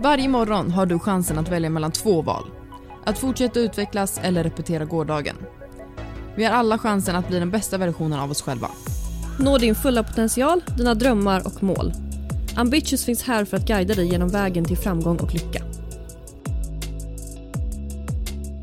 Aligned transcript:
Varje 0.00 0.28
morgon 0.28 0.70
har 0.70 0.86
du 0.86 0.98
chansen 0.98 1.38
att 1.38 1.48
välja 1.48 1.70
mellan 1.70 1.92
två 1.92 2.22
val. 2.22 2.50
Att 3.04 3.18
fortsätta 3.18 3.60
utvecklas 3.60 4.20
eller 4.22 4.44
repetera 4.44 4.84
gårdagen. 4.84 5.36
Vi 6.36 6.44
har 6.44 6.52
alla 6.52 6.78
chansen 6.78 7.16
att 7.16 7.28
bli 7.28 7.38
den 7.38 7.50
bästa 7.50 7.78
versionen 7.78 8.20
av 8.20 8.30
oss 8.30 8.42
själva. 8.42 8.70
Nå 9.40 9.58
din 9.58 9.74
fulla 9.74 10.02
potential, 10.02 10.64
dina 10.76 10.94
drömmar 10.94 11.46
och 11.46 11.62
mål. 11.62 11.92
Ambitious 12.56 13.04
finns 13.04 13.22
här 13.22 13.44
för 13.44 13.56
att 13.56 13.66
guida 13.66 13.94
dig 13.94 14.08
genom 14.08 14.28
vägen 14.28 14.64
till 14.64 14.76
framgång 14.76 15.16
och 15.16 15.34
lycka. 15.34 15.64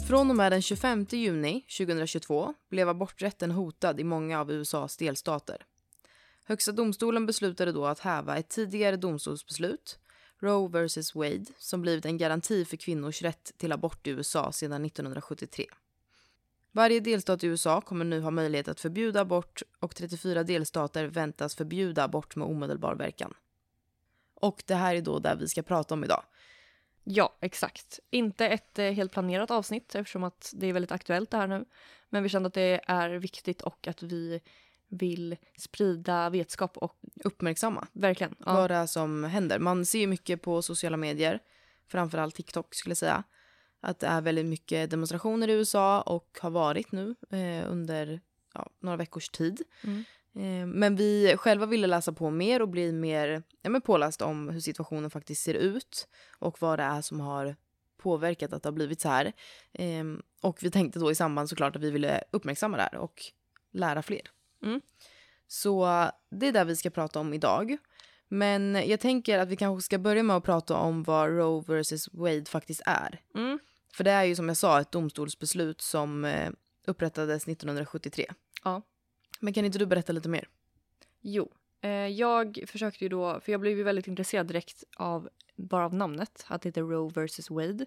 Från 0.08 0.30
och 0.30 0.36
med 0.36 0.52
den 0.52 0.62
25 0.62 1.06
juni 1.10 1.62
2022 1.78 2.54
blev 2.70 2.90
aborträtten 2.90 3.52
hotad 3.52 4.00
i 4.00 4.04
många 4.04 4.40
av 4.40 4.52
USAs 4.52 4.98
delstater. 4.98 5.58
Högsta 6.48 6.72
domstolen 6.72 7.26
beslutade 7.26 7.72
då 7.72 7.86
att 7.86 8.00
häva 8.00 8.38
ett 8.38 8.50
tidigare 8.50 8.98
domstolsbeslut, 8.98 10.00
Roe 10.40 10.68
vs 10.68 11.16
Wade, 11.16 11.46
som 11.58 11.82
blivit 11.82 12.06
en 12.06 12.18
garanti 12.18 12.66
för 12.66 12.78
kvinnors 12.78 13.22
rätt 13.22 13.52
till 13.58 13.72
abort 13.72 14.08
i 14.08 14.10
USA 14.10 14.52
sedan 14.52 14.86
1973. 14.86 15.66
Varje 16.72 17.00
delstat 17.00 17.44
i 17.44 17.48
USA 17.48 17.82
kommer 17.82 18.06
nu 18.06 18.22
ha 18.22 18.32
möjlighet 18.32 18.68
att 18.68 18.80
förbjuda 18.80 19.22
abort 19.22 19.62
och 19.80 19.96
34 19.96 20.44
delstater 20.44 21.06
väntas 21.06 21.56
förbjuda 21.56 22.04
abort 22.04 22.36
med 22.36 22.48
omedelbar 22.48 22.96
verkan. 22.96 23.34
Och 24.34 24.64
det 24.66 24.76
här 24.76 24.96
är 24.96 25.02
då 25.02 25.20
det 25.20 25.36
vi 25.40 25.48
ska 25.48 25.62
prata 25.62 25.94
om 25.94 26.04
idag. 26.04 26.24
Ja, 27.04 27.38
exakt. 27.42 28.00
Inte 28.10 28.48
ett 28.48 28.80
eh, 28.80 28.92
helt 28.92 29.12
planerat 29.12 29.52
avsnitt 29.52 29.96
eftersom 29.96 30.24
att 30.24 30.52
det 30.56 30.68
är 30.68 30.74
väldigt 30.74 30.92
aktuellt 30.92 31.32
det 31.32 31.38
här 31.38 31.48
nu. 31.48 31.66
Men 32.10 32.24
vi 32.24 32.30
kände 32.30 32.48
att 32.48 32.54
det 32.54 32.82
är 32.88 33.10
viktigt 33.10 33.62
och 33.62 33.88
att 33.88 34.04
vi 34.04 34.42
vill 34.96 35.38
sprida 35.58 36.30
vetskap 36.30 36.78
och 36.78 36.96
Uppmärksamma 37.24 37.88
verkligen. 37.94 38.36
Ja. 38.46 38.54
vad 38.54 38.70
det 38.70 38.76
är 38.76 38.86
som 38.86 39.24
händer. 39.24 39.60
Man 39.60 39.86
ser 39.86 40.00
ju 40.00 40.08
mycket 40.08 40.42
på 40.42 40.62
sociala 40.62 40.98
medier, 40.98 41.40
framförallt 41.88 42.36
TikTok 42.36 42.76
skulle 42.76 42.92
jag 42.92 42.98
säga, 42.98 43.24
att 43.82 44.00
det 44.00 44.08
är 44.08 44.22
väldigt 44.22 44.46
mycket 44.46 44.90
demonstrationer 44.90 45.48
i 45.48 45.52
USA 45.52 46.02
och 46.02 46.38
har 46.42 46.50
varit 46.50 46.92
nu 46.92 47.16
eh, 47.30 47.72
under 47.72 48.22
ja, 48.54 48.70
några 48.80 48.98
veckors 48.98 49.30
tid. 49.30 49.62
Mm. 49.84 50.04
Eh, 50.36 50.68
men 50.76 50.96
vi 50.96 51.36
själva 51.38 51.66
ville 51.66 51.88
läsa 51.88 52.14
på 52.14 52.30
mer 52.30 52.62
och 52.62 52.70
bli 52.70 52.92
mer 52.92 53.44
ja, 53.62 53.70
men 53.70 53.82
påläst 53.82 54.22
om 54.22 54.50
hur 54.50 54.60
situationen 54.60 55.10
faktiskt 55.10 55.44
ser 55.44 55.54
ut 55.54 56.08
och 56.40 56.62
vad 56.62 56.80
det 56.80 56.84
är 56.84 57.02
som 57.02 57.20
har 57.20 57.56
påverkat 57.98 58.54
att 58.54 58.64
det 58.64 58.70
har 58.70 58.74
blivit 58.74 59.02
så 59.02 59.10
här. 59.10 59.34
Eh, 59.74 60.04
och 60.42 60.64
vi 60.64 60.72
tänkte 60.72 61.00
då 61.00 61.12
i 61.12 61.16
samband 61.16 61.50
såklart 61.50 61.76
att 61.76 61.82
vi 61.82 61.92
ville 61.92 62.24
uppmärksamma 62.32 62.78
det 62.78 62.84
här 62.84 62.96
och 62.96 63.22
lära 63.72 64.02
fler. 64.02 64.22
Mm. 64.66 64.82
Så 65.48 65.86
det 66.32 66.48
är 66.48 66.52
det 66.52 66.64
vi 66.64 66.76
ska 66.76 66.90
prata 66.90 67.20
om 67.20 67.34
idag. 67.34 67.78
Men 68.28 68.76
jag 68.76 69.00
tänker 69.00 69.40
att 69.40 69.50
vi 69.50 69.56
kanske 69.56 69.86
ska 69.86 69.98
börja 69.98 70.24
med 70.24 70.36
att 70.36 70.44
prata 70.44 70.76
om 70.78 71.04
vad 71.04 71.30
Roe 71.30 71.62
vs 71.62 72.10
Wade 72.14 72.46
faktiskt 72.46 72.82
är. 72.86 73.22
Mm. 73.36 73.60
För 73.94 74.04
det 74.04 74.12
är 74.12 74.24
ju 74.24 74.36
som 74.36 74.48
jag 74.48 74.58
sa 74.58 74.82
ett 74.82 74.92
domstolsbeslut 74.92 75.82
som 75.82 76.26
eh, 76.26 76.52
upprättades 76.86 77.48
1973. 77.48 78.26
Ja. 78.64 78.82
Men 79.40 79.54
kan 79.54 79.66
inte 79.66 79.80
du 79.80 79.86
berätta 79.86 80.14
lite 80.14 80.30
mer? 80.30 80.48
Jo, 81.22 81.52
eh, 81.82 81.90
jag 81.92 82.64
försökte 82.68 83.06
ju 83.06 83.10
då, 83.10 83.40
för 83.40 83.52
jag 83.52 83.62
blev 83.62 83.78
ju 83.78 83.84
väldigt 83.84 84.08
intresserad 84.08 84.48
direkt 84.48 84.84
av 84.98 85.30
bara 85.56 85.86
av 85.86 85.94
namnet, 85.94 86.46
att 86.48 86.62
det 86.62 86.70
heter 86.70 86.82
Roe 86.82 87.26
vs 87.26 87.50
Wade. 87.50 87.86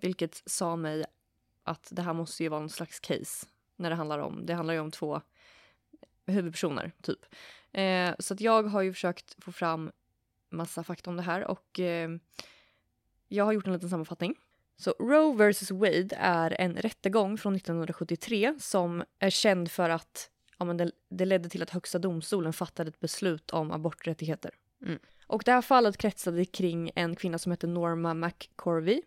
Vilket 0.00 0.42
sa 0.46 0.76
mig 0.76 1.04
att 1.64 1.88
det 1.90 2.02
här 2.02 2.12
måste 2.12 2.42
ju 2.42 2.48
vara 2.48 2.60
någon 2.60 2.70
slags 2.70 3.00
case 3.00 3.46
när 3.76 3.90
det 3.90 3.96
handlar 3.96 4.18
om, 4.18 4.46
det 4.46 4.54
handlar 4.54 4.74
ju 4.74 4.80
om 4.80 4.90
två 4.90 5.20
huvudpersoner 6.30 6.92
typ. 7.02 7.26
Eh, 7.72 8.14
så 8.18 8.34
att 8.34 8.40
jag 8.40 8.62
har 8.62 8.82
ju 8.82 8.92
försökt 8.92 9.44
få 9.44 9.52
fram 9.52 9.90
massa 10.50 10.84
fakta 10.84 11.10
om 11.10 11.16
det 11.16 11.22
här 11.22 11.44
och 11.44 11.80
eh, 11.80 12.10
jag 13.28 13.44
har 13.44 13.52
gjort 13.52 13.66
en 13.66 13.72
liten 13.72 13.90
sammanfattning. 13.90 14.34
Så 14.76 14.94
Roe 14.98 15.50
vs 15.50 15.70
Wade 15.70 16.16
är 16.18 16.60
en 16.60 16.76
rättegång 16.76 17.38
från 17.38 17.56
1973 17.56 18.54
som 18.58 19.04
är 19.18 19.30
känd 19.30 19.70
för 19.70 19.90
att 19.90 20.30
ja, 20.58 20.64
men 20.64 20.76
det, 20.76 20.90
det 21.08 21.24
ledde 21.24 21.48
till 21.48 21.62
att 21.62 21.70
Högsta 21.70 21.98
domstolen 21.98 22.52
fattade 22.52 22.88
ett 22.88 23.00
beslut 23.00 23.50
om 23.50 23.70
aborträttigheter. 23.70 24.50
Mm. 24.82 24.98
Och 25.26 25.42
det 25.44 25.52
här 25.52 25.62
fallet 25.62 25.96
kretsade 25.96 26.44
kring 26.44 26.90
en 26.94 27.16
kvinna 27.16 27.38
som 27.38 27.52
heter 27.52 27.68
Norma 27.68 28.14
McCorvey. 28.14 29.02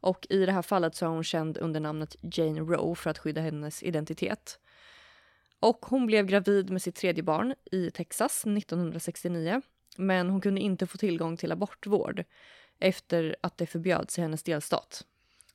Och 0.00 0.26
i 0.30 0.46
det 0.46 0.52
här 0.52 0.62
fallet 0.62 0.94
så 0.94 1.04
är 1.04 1.08
hon 1.08 1.24
känd 1.24 1.58
under 1.58 1.80
namnet 1.80 2.16
Jane 2.20 2.60
Roe 2.60 2.94
för 2.94 3.10
att 3.10 3.18
skydda 3.18 3.40
hennes 3.40 3.82
identitet. 3.82 4.58
Och 5.60 5.86
hon 5.86 6.06
blev 6.06 6.26
gravid 6.26 6.70
med 6.70 6.82
sitt 6.82 6.94
tredje 6.94 7.22
barn 7.22 7.54
i 7.72 7.90
Texas 7.90 8.46
1969. 8.46 9.62
Men 9.96 10.30
hon 10.30 10.40
kunde 10.40 10.60
inte 10.60 10.86
få 10.86 10.98
tillgång 10.98 11.36
till 11.36 11.52
abortvård 11.52 12.24
efter 12.78 13.36
att 13.40 13.58
det 13.58 13.66
förbjöds 13.66 14.18
i 14.18 14.22
hennes 14.22 14.42
delstat. 14.42 15.04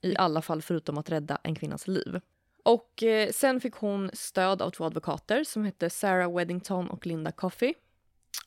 I 0.01 0.15
alla 0.17 0.41
fall 0.41 0.61
förutom 0.61 0.97
att 0.97 1.09
rädda 1.09 1.37
en 1.43 1.55
kvinnas 1.55 1.87
liv. 1.87 2.19
Och 2.63 3.03
eh, 3.03 3.29
sen 3.31 3.61
fick 3.61 3.73
hon 3.73 4.09
stöd 4.13 4.61
av 4.61 4.69
två 4.69 4.85
advokater 4.85 5.43
som 5.43 5.65
hette 5.65 5.89
Sarah 5.89 6.35
Weddington 6.35 6.89
och 6.89 7.07
Linda 7.07 7.31
Coffey. 7.31 7.73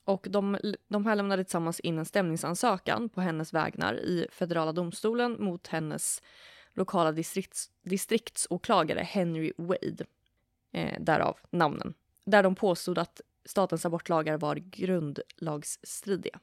Och 0.05 0.27
de, 0.31 0.59
de 0.89 1.07
här 1.07 1.17
lämnade 1.17 1.45
tillsammans 1.45 1.81
in 1.81 1.99
en 1.99 2.05
stämningsansökan 2.05 3.09
på 3.09 3.21
hennes 3.21 3.53
vägnar 3.53 3.95
i 3.95 4.27
federala 4.31 4.73
domstolen 4.73 5.37
mot 5.45 5.67
hennes 5.67 6.23
lokala 6.75 7.13
distrikts, 7.13 7.71
distriktsåklagare 7.83 9.01
Henry 9.01 9.53
Wade. 9.57 10.05
Eh, 10.75 11.01
därav 11.01 11.39
namnen. 11.51 11.95
Där 12.25 12.43
de 12.43 12.55
påstod 12.55 12.99
att 12.99 13.21
statens 13.45 13.87
abortlagar 13.87 14.39
var 14.39 14.57
grundlagsstridiga. 14.57 16.41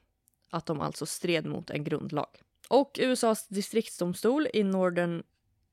Att 0.49 0.65
de 0.65 0.81
alltså 0.81 1.05
stred 1.05 1.45
mot 1.45 1.69
en 1.69 1.83
grundlag. 1.83 2.27
Och 2.69 2.99
USAs 3.01 3.47
distriktsdomstol 3.47 4.47
i 4.53 4.63
Northern 4.63 5.23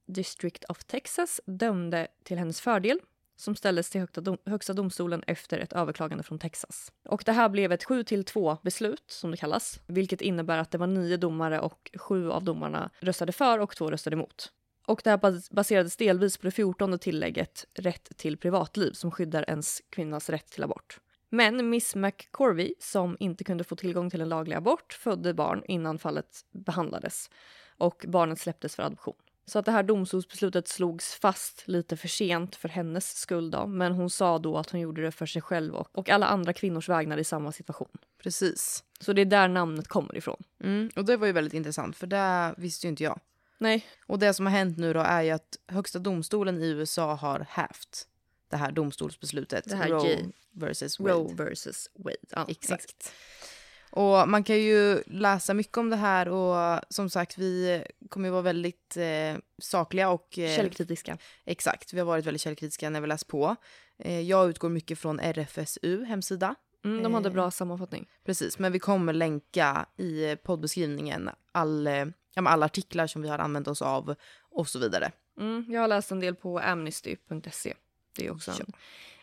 District 0.07 0.65
of 0.69 0.85
Texas 0.85 1.41
dömde 1.45 2.09
till 2.23 2.39
hennes 2.39 2.61
fördel 2.61 3.01
som 3.37 3.57
ställdes 3.57 3.91
till 3.91 4.07
högsta, 4.47 4.73
domstolen 4.73 5.23
efter 5.27 5.59
ett 5.59 5.73
överklagande 5.73 6.25
från 6.25 6.39
Texas. 6.39 6.93
Och 7.05 7.23
det 7.27 7.33
här 7.33 7.49
blev 7.49 7.73
ett 7.73 7.85
7 7.85 8.05
till 8.05 8.25
2 8.25 8.57
beslut 8.63 9.05
som 9.07 9.31
det 9.31 9.37
kallas, 9.37 9.81
vilket 9.87 10.21
innebär 10.21 10.59
att 10.59 10.71
det 10.71 10.79
var 10.79 10.87
nio 10.87 11.17
domare 11.17 11.61
och 11.61 11.91
sju 11.95 12.31
av 12.31 12.45
domarna 12.45 12.91
röstade 13.01 13.33
för 13.33 13.59
och 13.59 13.77
två 13.77 13.91
röstade 13.91 14.15
emot. 14.15 14.53
Och 14.89 15.01
det 15.05 15.11
här 15.11 15.19
bas- 15.19 15.51
baserades 15.51 15.97
delvis 15.97 16.37
på 16.37 16.47
det 16.47 16.51
14 16.51 16.99
tillägget 16.99 17.67
rätt 17.75 18.17
till 18.17 18.37
privatliv 18.37 18.93
som 18.93 19.11
skyddar 19.11 19.45
ens 19.49 19.83
kvinnas 19.91 20.31
rätt 20.31 20.47
till 20.47 20.63
abort. 20.63 21.01
Men 21.31 21.71
Miss 21.71 21.95
McCorvey, 21.95 22.75
som 22.79 23.17
inte 23.21 23.45
kunde 23.45 23.65
få 23.65 23.77
tillgång 23.77 24.11
till 24.11 24.21
en 24.21 24.29
laglig 24.29 24.57
abort, 24.57 24.93
födde 24.93 25.35
barn 25.35 25.63
innan 25.69 25.99
fallet 25.99 26.41
behandlades 26.51 27.31
och 27.79 28.05
barnet 28.09 28.39
släpptes 28.39 28.77
för 28.77 28.83
adoption. 28.83 29.15
Så 29.47 29.59
att 29.59 29.65
det 29.65 29.73
här 29.73 29.83
domstolsbeslutet 29.83 30.69
slogs 30.69 31.15
fast 31.15 31.69
lite 31.69 31.97
för 31.97 32.09
sent 32.09 32.57
för 32.57 32.69
hennes 32.69 33.19
skull 33.19 33.51
då, 33.51 33.67
men 33.67 33.93
hon 33.93 34.11
sa 34.11 34.39
då 34.39 34.59
att 34.59 34.71
hon 34.71 34.81
gjorde 34.81 35.03
det 35.03 35.13
för 35.13 35.27
sig 35.27 35.43
själv 35.43 35.75
och, 35.75 35.99
och 35.99 36.11
alla 36.11 36.27
andra 36.27 36.53
kvinnors 36.53 36.89
vägnar 36.89 37.19
i 37.19 37.25
samma 37.25 37.53
situation. 37.53 37.99
Precis. 38.23 38.85
Så 39.01 39.13
det 39.13 39.21
är 39.21 39.27
där 39.27 39.49
namnet 39.49 39.89
kommer 39.89 40.17
ifrån. 40.17 40.43
Mm, 40.65 40.91
och 40.97 41.05
det 41.05 41.17
var 41.17 41.27
ju 41.27 41.33
väldigt 41.33 41.55
intressant 41.55 41.97
för 41.97 42.07
det 42.07 42.55
visste 42.57 42.87
ju 42.87 42.89
inte 42.89 43.05
jag. 43.05 43.21
Nej, 43.59 43.87
Och 44.07 44.19
det 44.19 44.35
som 44.35 44.47
har 44.47 44.53
hänt 44.53 44.79
nu 44.79 44.93
då 44.93 45.01
är 45.01 45.23
ju 45.23 45.31
att 45.31 45.57
högsta 45.67 45.99
domstolen 45.99 46.63
i 46.63 46.67
USA 46.69 47.15
har 47.15 47.47
hävt 47.51 48.09
det 48.51 48.57
här 48.57 48.73
domstolsbeslutet. 48.73 49.65
Det 49.69 49.77
här 49.77 49.89
Roe 49.89 50.19
versus 50.53 51.01
Wade. 51.01 51.15
Roe 51.15 51.35
versus 51.35 51.91
Wade. 51.95 52.17
Ja, 52.31 52.47
Exakt. 52.49 53.13
Och 53.91 54.29
man 54.29 54.45
kan 54.45 54.57
ju 54.59 55.03
läsa 55.07 55.55
mycket 55.55 55.77
om 55.79 55.91
det 55.91 55.97
här 55.97 56.29
och 56.29 56.81
som 56.89 57.11
sagt 57.11 57.39
vi 57.39 57.85
kommer 58.09 58.29
ju 58.29 58.33
vara 58.33 58.43
väldigt 58.43 58.97
eh, 58.97 59.37
sakliga 59.63 60.11
och 60.11 60.39
eh, 60.39 60.57
Källkritiska. 60.57 61.19
exakt, 61.45 61.93
vi 61.93 61.99
har 61.99 62.07
varit 62.07 62.27
väldigt 62.27 62.41
källkritiska 62.41 62.91
när 62.91 63.01
vi 63.01 63.07
läst 63.07 63.27
på. 63.27 63.57
Eh, 63.99 64.21
jag 64.21 64.49
utgår 64.51 64.69
mycket 64.69 64.99
från 64.99 65.21
RFSU 65.21 66.05
hemsida. 66.05 66.55
Mm, 66.85 67.03
de 67.03 67.15
hade 67.15 67.29
Eh. 67.29 67.33
bra 67.33 67.51
sammanfattning. 67.51 68.09
Precis, 68.25 68.59
men 68.59 68.73
vi 68.73 68.79
kommer 68.79 69.13
länka 69.13 69.87
i 69.97 70.37
poddbeskrivningen 70.37 71.31
all, 71.53 71.87
eh, 71.87 72.05
ja, 72.45 72.51
alla 72.51 72.67
artiklar 72.67 73.07
som 73.07 73.23
vi 73.23 73.29
har 73.29 73.39
använt 73.39 73.69
oss 73.69 73.83
av 73.83 74.15
och 74.51 74.69
så 74.69 74.79
vidare. 74.79 75.13
Mm, 75.41 75.65
jag 75.69 75.81
har 75.81 75.89
läst 75.89 76.11
en 76.11 76.21
del 76.21 76.35
på 76.35 76.59
amnesty.se. 76.59 77.75
Det 78.17 78.27
är 78.27 78.31
också 78.31 78.51
en, 78.51 78.73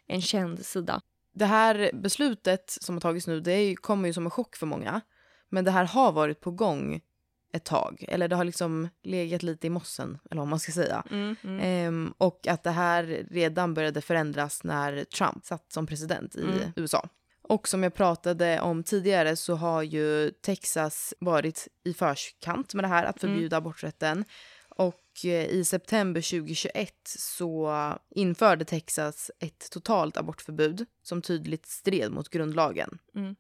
en 0.08 0.22
känd 0.22 0.66
sida. 0.66 1.02
Det 1.34 1.46
här 1.46 1.92
beslutet 1.94 2.78
som 2.82 2.96
har 2.96 3.00
tagits 3.02 3.28
nu, 3.28 3.40
det 3.40 3.76
kommer 3.76 4.08
ju 4.08 4.14
som 4.14 4.26
en 4.26 4.32
chock 4.32 4.56
för 4.56 4.66
många. 4.66 5.02
Men 5.50 5.66
det 5.66 5.72
här 5.72 5.86
har 5.86 6.12
varit 6.12 6.40
på 6.40 6.52
gång 6.52 7.02
ett 7.54 7.64
tag. 7.64 8.06
Eller 8.08 8.28
det 8.28 8.36
har 8.36 8.44
liksom 8.44 8.90
legat 9.04 9.44
lite 9.44 9.68
i 9.68 9.70
mossen, 9.70 10.18
eller 10.32 10.42
vad 10.42 10.48
man 10.48 10.60
ska 10.60 10.72
säga. 10.72 11.04
Mm, 11.12 11.36
mm. 11.44 11.60
Ehm, 11.60 12.14
och 12.18 12.48
att 12.48 12.64
det 12.64 12.72
här 12.72 13.26
redan 13.32 13.74
började 13.74 14.02
förändras 14.02 14.64
när 14.64 15.04
Trump 15.04 15.46
satt 15.46 15.72
som 15.72 15.88
president 15.88 16.36
i 16.36 16.42
Mm. 16.42 16.72
USA. 16.76 17.10
Och 17.48 17.68
som 17.68 17.84
jag 17.84 17.94
pratade 17.94 18.62
om 18.62 18.84
tidigare 18.84 19.36
så 19.36 19.56
har 19.56 19.82
ju 19.84 20.32
Texas 20.32 21.14
varit 21.20 21.68
i 21.84 21.94
förkant 21.94 22.74
med 22.74 22.84
det 22.84 22.88
här 22.88 23.04
att 23.06 23.24
Mm. 23.24 23.36
förbjuda 23.36 23.58
aborträtten. 23.58 24.26
Och 24.70 25.26
eh, 25.26 25.46
i 25.46 25.66
september 25.66 26.22
2021 26.22 26.94
så 27.06 27.74
införde 28.10 28.66
Texas 28.66 29.32
ett 29.40 29.70
totalt 29.72 30.18
abortförbud 30.18 30.86
som 31.04 31.22
tydligt 31.22 31.66
stred 31.66 32.12
mot 32.12 32.30
grundlagen. 32.30 32.98
Mm. 33.16 33.36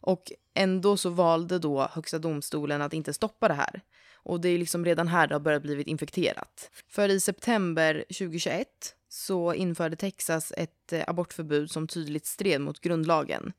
Och 0.00 0.32
ändå 0.54 0.96
så 0.96 1.10
valde 1.10 1.58
då 1.58 1.88
Högsta 1.92 2.18
domstolen 2.18 2.82
att 2.82 2.92
inte 2.92 3.12
stoppa 3.12 3.48
det 3.48 3.54
här. 3.54 3.80
Och 4.14 4.40
det 4.40 4.48
är 4.48 4.58
liksom 4.58 4.84
redan 4.84 5.08
här 5.08 5.26
det 5.26 5.34
har 5.34 5.40
börjat 5.40 5.62
blivit 5.62 5.86
infekterat. 5.86 6.70
För 6.88 7.08
i 7.08 7.20
september 7.20 8.04
2021 8.08 8.95
så 9.16 9.54
införde 9.54 9.96
Texas 9.96 10.52
ett 10.56 10.92
eh, 10.92 11.04
abortförbud 11.06 11.70
som 11.70 11.88
tydligt 11.88 12.26
stred 12.26 12.60
mot 12.60 12.80
grundlagen. 12.80 13.52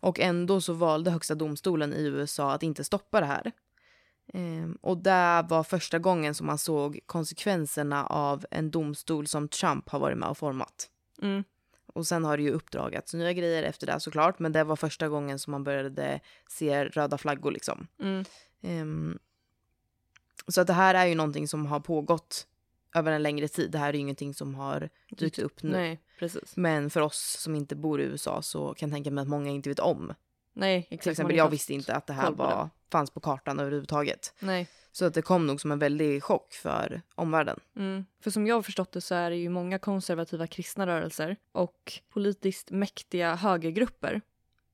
Och 0.00 0.20
ändå 0.20 0.60
så 0.60 0.72
valde 0.72 1.10
Högsta 1.10 1.34
domstolen 1.34 1.94
i 1.94 2.04
USA 2.04 2.52
att 2.52 2.62
inte 2.62 2.84
stoppa 2.84 3.20
det 3.20 3.26
här. 3.26 3.52
Ehm, 4.32 4.78
och 4.80 4.98
det 4.98 5.46
var 5.48 5.62
första 5.62 5.98
gången 5.98 6.34
som 6.34 6.46
man 6.46 6.58
såg 6.58 7.00
konsekvenserna 7.06 8.06
av 8.06 8.46
en 8.50 8.70
domstol 8.70 9.26
som 9.26 9.48
Trump 9.48 9.88
har 9.88 9.98
varit 9.98 10.18
med 10.18 10.28
och 10.28 10.38
format. 10.38 10.88
Mm. 11.22 11.44
Och 11.86 12.06
sen 12.06 12.24
har 12.24 12.36
det 12.36 12.42
ju 12.42 12.50
uppdragats 12.50 13.14
nya 13.14 13.32
grejer 13.32 13.62
efter 13.62 13.86
det 13.86 14.00
såklart, 14.00 14.38
men 14.38 14.52
det 14.52 14.64
var 14.64 14.76
första 14.76 15.08
gången 15.08 15.38
som 15.38 15.50
man 15.50 15.64
började 15.64 16.20
se 16.48 16.84
röda 16.84 17.18
flaggor 17.18 17.50
liksom. 17.50 17.86
Mm. 18.00 18.24
Ehm, 18.62 19.18
så 20.48 20.60
att 20.60 20.66
det 20.66 20.72
här 20.72 20.94
är 20.94 21.06
ju 21.06 21.14
någonting 21.14 21.48
som 21.48 21.66
har 21.66 21.80
pågått 21.80 22.46
över 22.94 23.12
en 23.12 23.22
längre 23.22 23.48
tid. 23.48 23.70
Det 23.70 23.78
här 23.78 23.88
är 23.88 23.92
ju 23.92 23.98
ingenting 23.98 24.34
som 24.34 24.54
har 24.54 24.88
dykt 25.10 25.38
upp 25.38 25.62
nu. 25.62 25.70
Nej, 25.70 26.00
precis. 26.18 26.56
Men 26.56 26.90
för 26.90 27.00
oss 27.00 27.36
som 27.40 27.54
inte 27.54 27.76
bor 27.76 28.00
i 28.00 28.04
USA 28.04 28.42
så 28.42 28.74
kan 28.74 28.88
jag 28.88 28.96
tänka 28.96 29.10
mig 29.10 29.22
att 29.22 29.28
många 29.28 29.50
inte 29.50 29.68
vet 29.68 29.80
om. 29.80 30.14
Nej, 30.52 30.78
exakt. 30.78 31.02
Till 31.02 31.10
exempel 31.10 31.36
jag 31.36 31.50
visste 31.50 31.74
inte 31.74 31.94
att 31.94 32.06
det 32.06 32.12
här 32.12 32.30
var, 32.30 32.70
fanns 32.90 33.10
på 33.10 33.20
kartan 33.20 33.60
överhuvudtaget. 33.60 34.34
Nej. 34.40 34.68
Så 34.92 35.04
att 35.04 35.14
det 35.14 35.22
kom 35.22 35.46
nog 35.46 35.60
som 35.60 35.72
en 35.72 35.78
väldig 35.78 36.22
chock 36.22 36.52
för 36.52 37.02
omvärlden. 37.14 37.60
Mm. 37.76 38.04
För 38.20 38.30
som 38.30 38.46
jag 38.46 38.54
har 38.54 38.62
förstått 38.62 38.92
det 38.92 39.00
så 39.00 39.14
är 39.14 39.30
det 39.30 39.36
ju 39.36 39.48
många 39.48 39.78
konservativa 39.78 40.46
kristna 40.46 40.86
rörelser 40.86 41.36
och 41.52 41.92
politiskt 42.12 42.70
mäktiga 42.70 43.34
högergrupper 43.34 44.20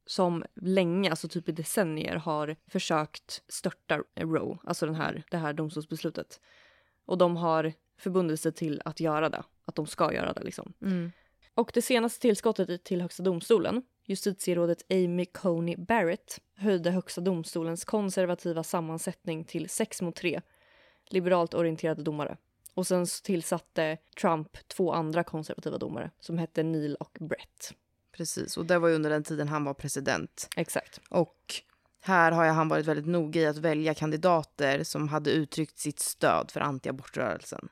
som 0.06 0.44
länge, 0.55 1.11
alltså 1.11 1.28
typ 1.28 1.49
i 1.49 1.52
decennier, 1.52 2.16
har 2.16 2.56
försökt 2.66 3.43
störta 3.49 4.02
Roe, 4.16 4.58
alltså 4.64 4.87
den 4.87 4.94
här, 4.94 5.23
det 5.31 5.37
här 5.37 5.52
domstolsbeslutet. 5.52 6.40
Och 7.06 7.19
de 7.19 7.37
har 7.37 7.73
förbundit 8.00 8.41
sig 8.41 8.52
till 8.52 8.82
att 8.85 9.00
göra 9.00 9.29
det, 9.29 9.43
att 9.64 9.75
de 9.75 9.87
ska 9.87 10.14
göra 10.14 10.32
det 10.32 10.43
liksom. 10.43 10.73
Och 11.55 11.70
det 11.75 11.82
senaste 11.82 12.20
tillskottet 12.20 12.85
till 12.85 13.02
Högsta 13.02 13.23
domstolen, 13.23 13.82
justitierådet 14.05 14.82
Amy 14.91 15.26
Coney 15.26 15.76
Barrett, 15.76 16.41
höjde 16.56 16.91
Högsta 16.91 17.20
domstolens 17.20 17.85
konservativa 17.85 18.62
sammansättning 18.62 19.44
till 19.44 19.69
6 19.69 20.02
mot 20.02 20.17
3 20.17 20.41
liberalt 21.06 21.55
orienterade 21.55 22.02
domare. 22.02 22.37
Och 22.75 22.87
sen 22.87 23.06
tillsatte 23.25 23.97
Trump 24.20 24.69
två 24.69 24.93
andra 24.93 25.25
konservativa 25.25 25.79
domare 25.79 26.11
som 26.20 26.38
hette 26.38 26.62
Neil 26.62 26.94
och 26.94 27.19
Brett. 27.20 27.75
Precis, 28.12 28.56
och 28.56 28.67
det 28.67 28.79
var 28.79 28.91
under 28.91 29.11
den 29.11 29.25
tiden 29.25 29.49
han 29.49 29.64
var 29.64 29.75
president. 29.75 30.49
Exakt. 30.56 31.00
Och 31.08 31.55
här 32.00 32.32
har 32.32 32.47
han 32.47 32.69
varit 32.69 32.87
väldigt 32.87 33.06
noga 33.06 33.41
i 33.41 33.47
att 33.47 33.56
välja 33.56 33.94
kandidater 33.94 34.85
som 34.85 35.08
hade 35.08 35.31
uttryckt 35.31 35.79
sitt 35.79 36.00
stöd 36.00 36.50
för 36.50 36.61
antiabortrörelsen. 36.61 37.69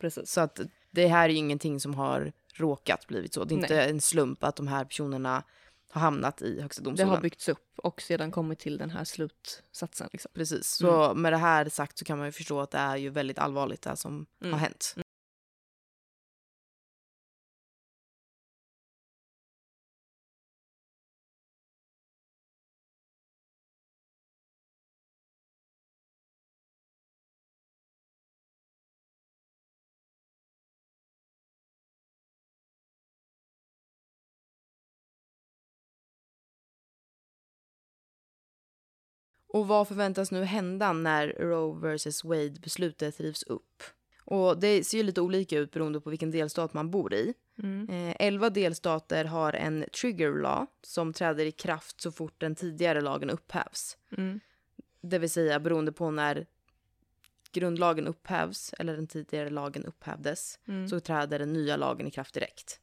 Precis. 0.00 0.30
Så 0.30 0.40
att 0.40 0.60
det 0.90 1.06
här 1.06 1.24
är 1.24 1.32
ju 1.32 1.36
ingenting 1.38 1.80
som 1.80 1.94
har 1.94 2.32
råkat 2.54 3.06
blivit 3.06 3.34
så. 3.34 3.44
Det 3.44 3.54
är 3.54 3.56
inte 3.56 3.76
Nej. 3.76 3.90
en 3.90 4.00
slump 4.00 4.44
att 4.44 4.56
de 4.56 4.68
här 4.68 4.84
personerna 4.84 5.42
har 5.90 6.00
hamnat 6.00 6.42
i 6.42 6.60
Högsta 6.62 6.82
Det 6.82 6.84
domstolen. 6.84 7.10
har 7.14 7.20
byggts 7.20 7.48
upp 7.48 7.72
och 7.76 8.02
sedan 8.02 8.30
kommit 8.30 8.58
till 8.58 8.78
den 8.78 8.90
här 8.90 9.04
slutsatsen. 9.04 10.08
Liksom. 10.12 10.30
Precis, 10.34 10.66
så 10.68 11.14
med 11.14 11.32
det 11.32 11.36
här 11.36 11.68
sagt 11.68 11.98
så 11.98 12.04
kan 12.04 12.18
man 12.18 12.26
ju 12.26 12.32
förstå 12.32 12.60
att 12.60 12.70
det 12.70 12.78
är 12.78 12.96
ju 12.96 13.10
väldigt 13.10 13.38
allvarligt 13.38 13.82
det 13.82 13.88
här 13.90 13.96
som 13.96 14.26
Mm. 14.40 14.52
har 14.52 14.60
hänt. 14.60 14.94
Och 39.54 39.68
vad 39.68 39.88
förväntas 39.88 40.30
nu 40.30 40.44
hända 40.44 40.92
när 40.92 41.28
Roe 41.28 41.96
vs 41.96 42.24
Wade 42.24 42.60
beslutet 42.60 43.20
rivs 43.20 43.42
upp? 43.42 43.82
Och 44.24 44.58
det 44.58 44.84
ser 44.84 44.98
ju 44.98 45.04
lite 45.04 45.20
olika 45.20 45.58
ut 45.58 45.70
beroende 45.70 46.00
på 46.00 46.10
vilken 46.10 46.30
delstat 46.30 46.74
man 46.74 46.90
bor 46.90 47.14
i. 47.14 47.34
Eh, 47.90 48.16
elva 48.26 48.50
delstater 48.50 49.24
har 49.24 49.52
en 49.52 49.84
trigger 50.00 50.32
law 50.42 50.66
som 50.82 51.12
träder 51.12 51.46
i 51.46 51.52
kraft 51.52 52.00
så 52.00 52.12
fort 52.12 52.40
den 52.40 52.54
tidigare 52.54 53.00
lagen 53.00 53.30
upphävs. 53.30 53.96
Mm. 54.16 54.40
Det 55.00 55.18
vill 55.18 55.30
säga 55.30 55.60
beroende 55.60 55.92
på 55.92 56.10
när 56.10 56.46
grundlagen 57.52 58.06
upphävs 58.06 58.74
eller 58.78 58.96
den 58.96 59.06
tidigare 59.06 59.50
lagen 59.50 59.84
upphävdes 59.84 60.58
Mm. 60.68 60.88
så 60.88 61.00
träder 61.00 61.38
den 61.38 61.52
nya 61.52 61.76
lagen 61.76 62.06
i 62.06 62.10
kraft 62.10 62.34
direkt. 62.34 62.80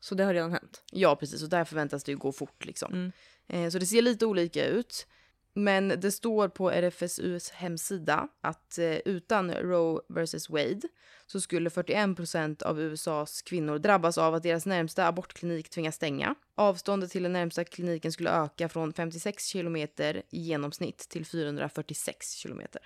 Så 0.00 0.14
det 0.14 0.24
har 0.24 0.34
redan 0.34 0.52
hänt. 0.52 0.82
Ja, 0.92 1.16
precis. 1.16 1.42
Och 1.42 1.48
där 1.48 1.64
förväntas 1.64 2.04
det 2.04 2.12
ju 2.12 2.18
gå 2.18 2.32
fort 2.32 2.64
liksom. 2.64 2.92
Mm. 2.92 3.12
Eh, 3.46 3.70
så 3.70 3.78
det 3.78 3.86
ser 3.86 4.02
lite 4.02 4.26
olika 4.26 4.66
ut. 4.66 5.06
Men 5.54 5.88
det 5.88 6.12
står 6.12 6.48
på 6.48 6.70
RFSUs 6.70 7.50
hemsida 7.50 8.28
att 8.40 8.78
eh, 8.78 8.96
utan 9.04 9.52
Roe 9.54 10.00
vs 10.08 10.50
Wade 10.50 10.80
så 11.26 11.40
skulle 11.40 11.70
41 11.70 12.16
procent 12.16 12.62
av 12.62 12.80
USAs 12.80 13.42
kvinnor 13.42 13.78
drabbas 13.78 14.18
av 14.18 14.34
att 14.34 14.42
deras 14.42 14.66
närmsta 14.66 15.06
abortklinik 15.06 15.70
tvingas 15.70 15.94
stänga. 15.94 16.34
Avståndet 16.54 17.10
till 17.10 17.22
den 17.22 17.32
närmsta 17.32 17.64
kliniken 17.64 18.12
skulle 18.12 18.30
öka 18.30 18.68
från 18.68 18.92
56 18.92 19.46
kilometer 19.46 20.22
i 20.30 20.40
genomsnitt 20.40 20.98
till 20.98 21.26
446 21.26 22.32
kilometer. 22.32 22.82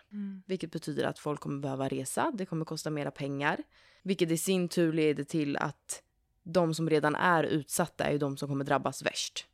Vilket 0.46 0.70
betyder 0.72 1.04
att 1.04 1.18
folk 1.18 1.40
kommer 1.40 1.60
behöva 1.60 1.88
resa, 1.88 2.32
det 2.34 2.46
kommer 2.46 2.64
kosta 2.64 2.90
mera 2.90 3.10
pengar. 3.10 3.62
Vilket 4.02 4.30
i 4.30 4.38
sin 4.38 4.68
tur 4.68 4.92
leder 4.92 5.24
till 5.24 5.56
att 5.56 6.02
de 6.42 6.74
som 6.74 6.90
redan 6.90 7.14
är 7.14 7.44
utsatta 7.44 8.04
är 8.04 8.12
ju 8.12 8.18
de 8.18 8.36
som 8.36 8.48
kommer 8.48 8.64
drabbas 8.64 9.02
värst. 9.02 9.46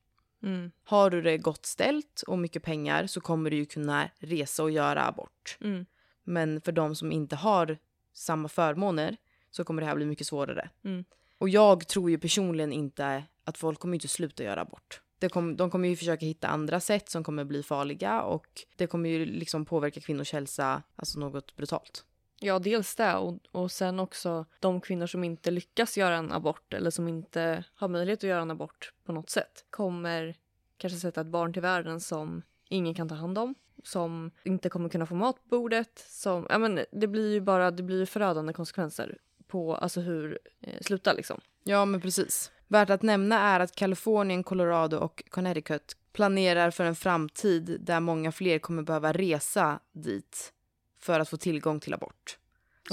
Mm. 0.43 0.71
Har 0.85 1.11
du 1.11 1.23
det 1.23 1.39
gott 1.39 1.67
ställt 1.67 2.23
och 2.27 2.39
mycket 2.39 2.63
pengar 2.63 3.07
så 3.07 3.21
kommer 3.21 3.51
du 3.51 3.57
ju 3.57 3.67
kunna 3.67 4.11
resa 4.19 4.63
och 4.63 4.71
göra 4.71 5.07
abort. 5.07 5.59
Mm. 5.61 5.87
Men 6.25 6.61
för 6.61 6.73
de 6.73 6.95
som 6.95 7.13
inte 7.13 7.37
har 7.37 7.79
samma 8.13 8.49
förmåner 8.49 9.17
så 9.51 9.65
kommer 9.65 9.83
det 9.83 9.87
här 9.89 9.97
bli 9.97 10.07
mycket 10.07 10.27
svårare. 10.27 10.71
Mm. 10.85 11.05
Och 11.39 11.49
jag 11.49 11.89
tror 11.89 12.11
ju 12.11 12.19
personligen 12.19 12.73
inte 12.73 13.25
att 13.45 13.59
folk 13.59 13.79
kommer 13.79 13.95
inte 13.95 14.09
sluta 14.09 14.43
göra 14.43 14.61
abort. 14.61 15.01
Det 15.19 15.29
kom, 15.29 15.57
de 15.57 15.71
kommer 15.71 15.89
ju 15.89 15.97
försöka 15.97 16.27
hitta 16.27 16.49
andra 16.49 16.81
sätt 16.81 17.09
som 17.09 17.25
kommer 17.25 17.45
bli 17.45 17.63
farliga 17.63 18.23
och 18.23 18.47
det 18.77 18.87
kommer 18.87 19.11
ju 19.11 19.25
liksom 19.25 19.65
påverka 19.65 20.01
kvinnors 20.01 20.33
hälsa 20.33 20.83
alltså 20.97 21.19
något 21.19 21.57
brutalt. 21.57 22.05
Ja, 22.41 22.59
dels 22.59 22.95
det 22.95 23.15
och, 23.15 23.39
och 23.53 23.73
sen 23.73 24.01
också 24.01 24.47
de 24.61 24.81
kvinnor 24.81 25.07
som 25.07 25.25
inte 25.25 25.51
lyckas 25.51 25.97
göra 25.99 26.17
en 26.17 26.33
abort 26.33 26.75
eller 26.75 26.91
som 26.91 27.09
inte 27.09 27.65
har 27.75 27.89
möjlighet 27.89 28.19
att 28.19 28.29
göra 28.29 28.43
en 28.43 28.51
abort 28.51 28.93
på 29.05 29.13
något 29.13 29.31
sätt 29.31 29.65
kommer 29.71 30.37
kanske 30.77 30.99
sätta 30.99 31.21
ett 31.21 31.27
barn 31.27 31.53
till 31.53 31.63
världen 31.63 32.01
som 32.01 32.43
ingen 32.69 32.95
kan 32.95 33.09
ta 33.09 33.15
hand 33.15 33.39
om, 33.39 33.55
som 33.85 34.31
inte 34.45 34.69
kommer 34.69 34.89
kunna 34.89 35.07
få 35.07 35.15
mat 35.15 35.37
på 35.37 35.49
bordet, 35.49 36.05
som, 36.09 36.47
ja 36.51 36.59
men 36.59 36.81
det 36.93 37.07
blir 37.07 37.33
ju 37.33 37.41
bara, 37.41 37.71
det 37.71 37.83
blir 37.83 38.07
förödande 38.07 38.53
konsekvenser 38.53 39.19
på 39.47 39.75
alltså 39.75 40.01
hur 40.01 40.39
eh, 40.61 40.81
slutar 40.81 41.15
liksom. 41.15 41.41
Ja, 41.65 41.85
men 41.85 42.01
precis. 42.01 42.53
Värt 42.69 42.91
att 42.91 43.03
nämna 43.03 43.41
är 43.41 43.61
att 43.61 43.75
Kalifornien, 43.75 44.45
Colorado 44.45 44.97
och 44.97 45.23
Connecticut 45.31 45.97
planerar 46.13 46.71
för 46.71 46.85
en 46.85 46.97
framtid 46.97 47.77
där 47.81 48.01
många 48.01 48.33
fler 48.33 48.59
kommer 48.59 48.83
behöva 48.83 49.13
resa 49.13 49.81
dit 49.93 50.53
för 50.99 51.21
att 51.21 51.29
få 51.29 51.37
tillgång 51.37 51.81
till 51.81 51.95
abort. 51.95 52.39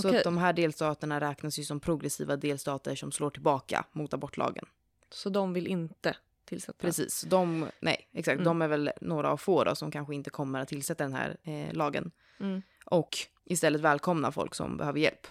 Så 0.01 0.15
att 0.15 0.23
de 0.23 0.37
här 0.37 0.53
delstaterna 0.53 1.19
räknas 1.19 1.59
ju 1.59 1.63
som 1.63 1.79
progressiva 1.79 2.35
delstater 2.35 2.95
som 2.95 3.11
slår 3.11 3.29
tillbaka 3.29 3.85
mot 3.91 4.13
abortlagen. 4.13 4.65
Så 5.09 5.29
de 5.29 5.53
vill 5.53 5.67
inte 5.67 6.15
tillsätta. 6.45 6.77
Precis. 6.77 7.21
De, 7.21 7.67
nej, 7.79 8.09
exakt. 8.13 8.33
Mm. 8.33 8.43
De 8.43 8.61
är 8.61 8.67
väl 8.67 8.91
några 9.01 9.29
av 9.29 9.37
få 9.37 9.63
då, 9.63 9.75
som 9.75 9.91
kanske 9.91 10.15
inte 10.15 10.29
kommer 10.29 10.59
att 10.59 10.67
tillsätta 10.67 11.03
den 11.03 11.13
här 11.13 11.37
eh, 11.43 11.73
lagen. 11.73 12.11
Mm. 12.39 12.61
Och 12.85 13.17
istället 13.43 13.81
välkomna 13.81 14.31
folk 14.31 14.55
som 14.55 14.77
behöver 14.77 14.99
hjälp. 14.99 15.27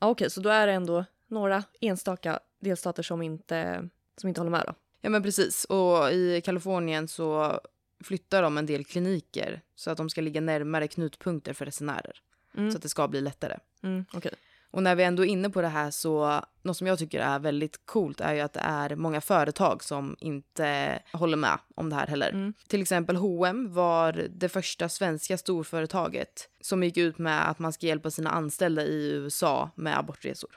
Okej, 0.00 0.30
så 0.30 0.40
då 0.40 0.50
är 0.50 0.66
det 0.66 0.72
ändå 0.72 1.04
några 1.26 1.64
enstaka 1.80 2.40
delstater 2.60 3.02
som 3.02 3.22
inte, 3.22 3.88
som 4.16 4.28
inte 4.28 4.40
håller 4.40 4.50
med 4.50 4.64
då. 4.66 4.74
Ja 5.00 5.10
men 5.10 5.22
precis. 5.22 5.64
Och 5.64 6.10
i 6.12 6.40
Kalifornien 6.44 7.08
så 7.08 7.60
flyttar 8.04 8.42
de 8.42 8.58
en 8.58 8.66
del 8.66 8.84
kliniker 8.84 9.62
så 9.74 9.90
att 9.90 9.96
de 9.96 10.10
ska 10.10 10.20
ligga 10.20 10.40
närmare 10.40 10.88
knutpunkter 10.88 11.52
för 11.52 11.64
resenärer. 11.64 12.20
Mm. 12.56 12.70
Så 12.70 12.76
att 12.76 12.82
det 12.82 12.88
ska 12.88 13.08
bli 13.08 13.20
lättare. 13.20 13.58
Mm, 13.82 14.04
okej. 14.12 14.32
Och 14.70 14.82
när 14.82 14.94
vi 14.94 15.04
ändå 15.04 15.24
är 15.24 15.28
inne 15.28 15.50
på 15.50 15.60
det 15.60 15.68
här 15.68 15.90
så 15.90 16.40
något 16.62 16.76
som 16.76 16.86
jag 16.86 16.98
tycker 16.98 17.20
är 17.20 17.38
väldigt 17.38 17.86
coolt 17.86 18.20
är 18.20 18.34
ju 18.34 18.40
att 18.40 18.52
det 18.52 18.60
är 18.60 18.96
många 18.96 19.20
företag 19.20 19.84
som 19.84 20.16
inte 20.20 20.98
håller 21.12 21.36
med 21.36 21.58
om 21.74 21.90
det 21.90 21.96
här 21.96 22.06
heller. 22.06 22.30
Mm. 22.30 22.54
Till 22.68 22.82
exempel 22.82 23.16
H&M 23.16 23.74
var 23.74 24.12
det 24.12 24.48
första 24.48 24.88
svenska 24.88 25.38
storföretaget 25.38 26.48
som 26.60 26.82
gick 26.82 26.96
ut 26.96 27.18
med 27.18 27.50
att 27.50 27.58
man 27.58 27.72
ska 27.72 27.86
hjälpa 27.86 28.10
sina 28.10 28.30
anställda 28.30 28.82
i 28.82 29.12
USA 29.12 29.70
med 29.74 29.98
abortresor. 29.98 30.50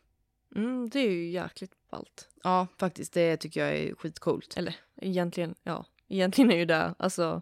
Mm, 0.56 0.90
det 0.90 1.00
är 1.00 1.12
ju 1.12 1.30
jäkligt 1.30 1.72
ballt. 1.92 2.28
Ja, 2.44 2.68
faktiskt. 2.78 3.14
Det 3.14 3.38
tycker 3.38 3.66
jag 3.66 3.78
är 3.78 3.96
skitcoolt. 3.96 4.58
Eller 4.58 4.76
egentligen, 5.02 5.56
ja. 5.64 5.86
Egentligen 6.08 6.52
är 6.52 6.58
ju 6.58 6.66
det, 6.66 6.94
alltså, 7.00 7.42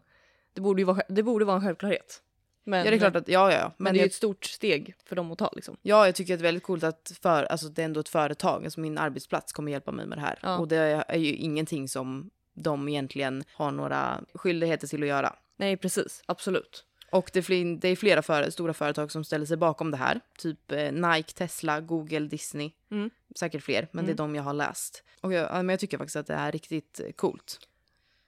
det 0.54 0.62
borde 0.62 0.82
ju 0.82 0.86
vara, 0.86 1.02
det 1.10 1.24
borde 1.24 1.46
vara 1.46 1.56
en 1.56 1.64
självklarhet. 1.64 2.22
Men, 2.64 2.86
Ja, 2.86 2.92
det 2.92 2.98
är 2.98 3.00
klart 3.00 3.16
att, 3.16 3.28
ja, 3.28 3.52
ja, 3.52 3.58
ja. 3.58 3.64
men, 3.64 3.74
Men, 3.78 3.94
det 3.94 4.00
är 4.00 4.02
ju 4.02 4.08
ett 4.08 4.14
stort 4.14 4.46
steg 4.46 4.96
för 5.06 5.16
dem 5.16 5.32
att 5.32 5.38
ta 5.38 5.52
liksom. 5.56 5.78
ja, 5.82 6.06
jag 6.06 6.16
tycker 6.16 6.34
att 6.34 6.40
det 6.40 6.42
är 6.42 6.48
väldigt 6.48 6.64
coolt 6.64 6.84
att 6.84 7.14
för, 7.22 7.44
alltså, 7.44 7.68
det 7.68 7.82
är 7.82 7.86
ändå 7.86 8.00
ett 8.00 8.10
företag, 8.10 8.64
alltså 8.64 8.80
min 8.80 8.98
arbetsplats 8.98 9.54
kommer 9.54 9.72
hjälpa 9.72 9.92
mig 9.92 10.06
med 10.06 10.18
det 10.18 10.22
här. 10.22 10.40
Ja. 10.42 10.58
Och 10.58 10.68
det 10.68 11.04
är 11.08 11.18
ju 11.18 11.34
ingenting 11.36 11.88
som 11.88 12.30
de 12.54 12.90
egentligen 12.90 13.44
har 13.54 13.72
några 13.72 14.22
skyldigheter 14.34 14.88
till 14.88 15.04
att 15.04 15.10
göra. 15.10 15.36
Nej, 15.58 15.78
precis. 15.78 16.24
Absolut. 16.26 16.86
Och 17.12 17.30
det 17.34 17.40
är, 17.40 17.44
fler, 17.44 17.78
det 17.78 17.88
är 17.88 17.96
flera 17.96 18.22
för, 18.22 18.50
stora 18.50 18.74
företag 18.74 19.12
som 19.12 19.24
ställer 19.24 19.46
sig 19.46 19.58
bakom 19.58 19.92
det 19.92 19.98
här. 19.98 20.22
Typ 20.38 20.72
eh, 20.72 20.92
Nike, 20.92 21.32
Tesla, 21.34 21.82
Google, 21.82 22.20
Disney. 22.20 22.72
Mm. 22.92 23.10
Säkert 23.36 23.64
fler, 23.64 23.88
men 23.92 24.06
det 24.06 24.12
är 24.12 24.16
de 24.16 24.36
jag 24.36 24.44
har 24.44 24.54
läst. 24.54 25.04
Och 25.22 25.34
jag, 25.34 25.50
ja, 25.52 25.56
men 25.56 25.70
jag 25.70 25.80
tycker 25.80 25.98
faktiskt 25.98 26.16
att 26.16 26.28
det 26.28 26.34
är 26.34 26.52
riktigt 26.52 27.02
coolt. 27.16 27.60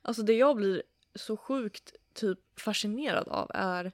Alltså 0.08 0.24
det 0.24 0.34
jag 0.34 0.56
blir 0.56 0.84
så 1.16 1.38
sjukt 1.38 1.96
typ 2.14 2.60
fascinerad 2.60 3.28
av 3.28 3.52
är 3.54 3.92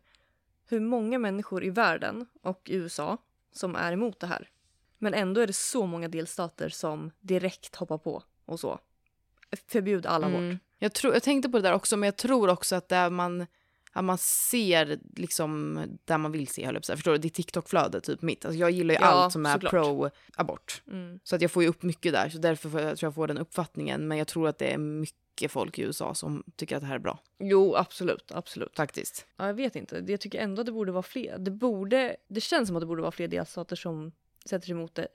hur 0.65 0.79
många 0.79 1.19
människor 1.19 1.63
i 1.63 1.69
världen 1.69 2.25
och 2.41 2.69
i 2.69 2.75
USA 2.75 3.17
som 3.51 3.75
är 3.75 3.91
emot 3.91 4.19
det 4.19 4.27
här. 4.27 4.49
Men 4.97 5.13
ändå 5.13 5.41
är 5.41 5.47
det 5.47 5.53
så 5.53 5.85
många 5.85 6.07
delstater 6.07 6.69
som 6.69 7.11
direkt 7.19 7.75
hoppar 7.75 7.97
på 7.97 8.23
och 8.45 8.59
så. 8.59 8.79
Förbjud 9.67 10.05
alla 10.05 10.27
abort. 10.27 10.39
Mm. 10.39 10.59
Jag, 10.77 10.93
tror, 10.93 11.13
jag 11.13 11.23
tänkte 11.23 11.49
på 11.49 11.57
det 11.57 11.63
där 11.63 11.73
också, 11.73 11.97
men 11.97 12.07
jag 12.07 12.17
tror 12.17 12.49
också 12.49 12.75
att 12.75 12.89
där 12.89 13.09
man, 13.09 13.47
att 13.93 14.03
man 14.03 14.17
ser 14.17 14.99
liksom 15.15 15.79
där 16.05 16.17
man 16.17 16.31
vill 16.31 16.47
se, 16.47 16.65
höll 16.65 16.75
jag. 16.75 16.85
Förstår 16.85 17.11
du? 17.11 17.17
Det 17.17 17.27
är 17.27 17.29
TikTok-flöde, 17.29 18.01
typ 18.01 18.21
mitt. 18.21 18.45
Alltså 18.45 18.59
jag 18.59 18.71
gillar 18.71 18.93
ju 18.93 18.99
Ja, 19.01 19.05
allt 19.05 19.33
som 19.33 19.45
är 19.45 19.57
pro-abort. 19.57 20.83
Mm. 20.87 21.19
Så 21.23 21.35
att 21.35 21.41
jag 21.41 21.51
får 21.51 21.63
ju 21.63 21.69
upp 21.69 21.83
mycket 21.83 22.13
där, 22.13 22.29
så 22.29 22.37
därför 22.37 22.69
får 22.69 22.81
jag, 22.81 22.97
tror 22.97 23.07
jag 23.07 23.15
får 23.15 23.27
den 23.27 23.37
uppfattningen. 23.37 24.07
Men 24.07 24.17
jag 24.17 24.27
tror 24.27 24.47
att 24.47 24.57
det 24.57 24.73
är 24.73 24.77
mycket 24.77 25.51
folk 25.51 25.79
i 25.79 25.81
USA 25.81 26.13
som 26.13 26.43
tycker 26.55 26.75
att 26.75 26.81
det 26.81 26.87
här 26.87 26.95
är 26.95 26.99
bra, 26.99 27.19
Jo, 27.39 27.75
absolut, 27.75 28.31
absolut. 28.31 28.75
faktiskt. 28.75 29.25
Ja, 29.37 29.47
jag 29.47 29.53
vet 29.53 29.75
inte. 29.75 30.03
Jag 30.07 30.19
tycker 30.19 30.39
ändå 30.39 30.61
att 30.61 30.65
det 30.65 30.71
borde 30.71 30.91
vara 30.91 31.03
fler. 31.03 31.37
Det, 31.37 31.51
borde, 31.51 32.15
det 32.27 32.41
känns 32.41 32.67
som 32.67 32.75
att 32.75 32.81
det 32.81 32.87
borde 32.87 33.01
vara 33.01 33.11
fler 33.11 33.27
delstater 33.27 33.75
som 33.75 34.11
sätter 34.45 34.65
sig 34.65 34.73
emot 34.73 34.95
det. 34.95 35.07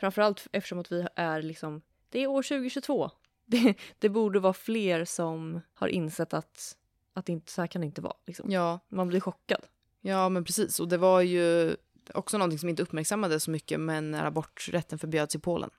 Framförallt 0.00 0.46
eftersom 0.52 0.78
att 0.78 0.92
vi 0.92 1.06
är 1.16 1.42
liksom, 1.42 1.82
det 2.08 2.22
är 2.22 2.26
år 2.26 2.42
2022. 2.42 3.10
Det, 3.46 3.74
det 3.98 4.08
borde 4.08 4.40
vara 4.40 4.52
fler 4.52 5.04
som 5.04 5.60
har 5.74 5.88
insett 5.88 6.34
att, 6.34 6.76
att 7.14 7.26
det 7.26 7.32
inte, 7.32 7.52
så 7.52 7.60
här 7.62 7.66
kan 7.68 7.80
det 7.80 7.86
inte 7.86 8.00
vara. 8.00 8.16
Liksom. 8.26 8.50
Ja, 8.50 8.80
Man 8.88 9.08
blir 9.08 9.20
chockad. 9.20 9.60
Ja, 10.00 10.28
men 10.28 10.44
precis. 10.44 10.80
Och 10.80 10.88
det 10.88 10.96
var 10.98 11.20
ju 11.20 11.76
också 12.14 12.38
någonting 12.38 12.58
som 12.58 12.68
inte 12.68 12.82
uppmärksammades 12.82 13.44
så 13.44 13.50
mycket, 13.50 13.80
men 13.80 14.10
när 14.10 14.24
aborträtten 14.24 14.98
förbjöds 14.98 15.34
i 15.34 15.38
Polen. 15.38 15.70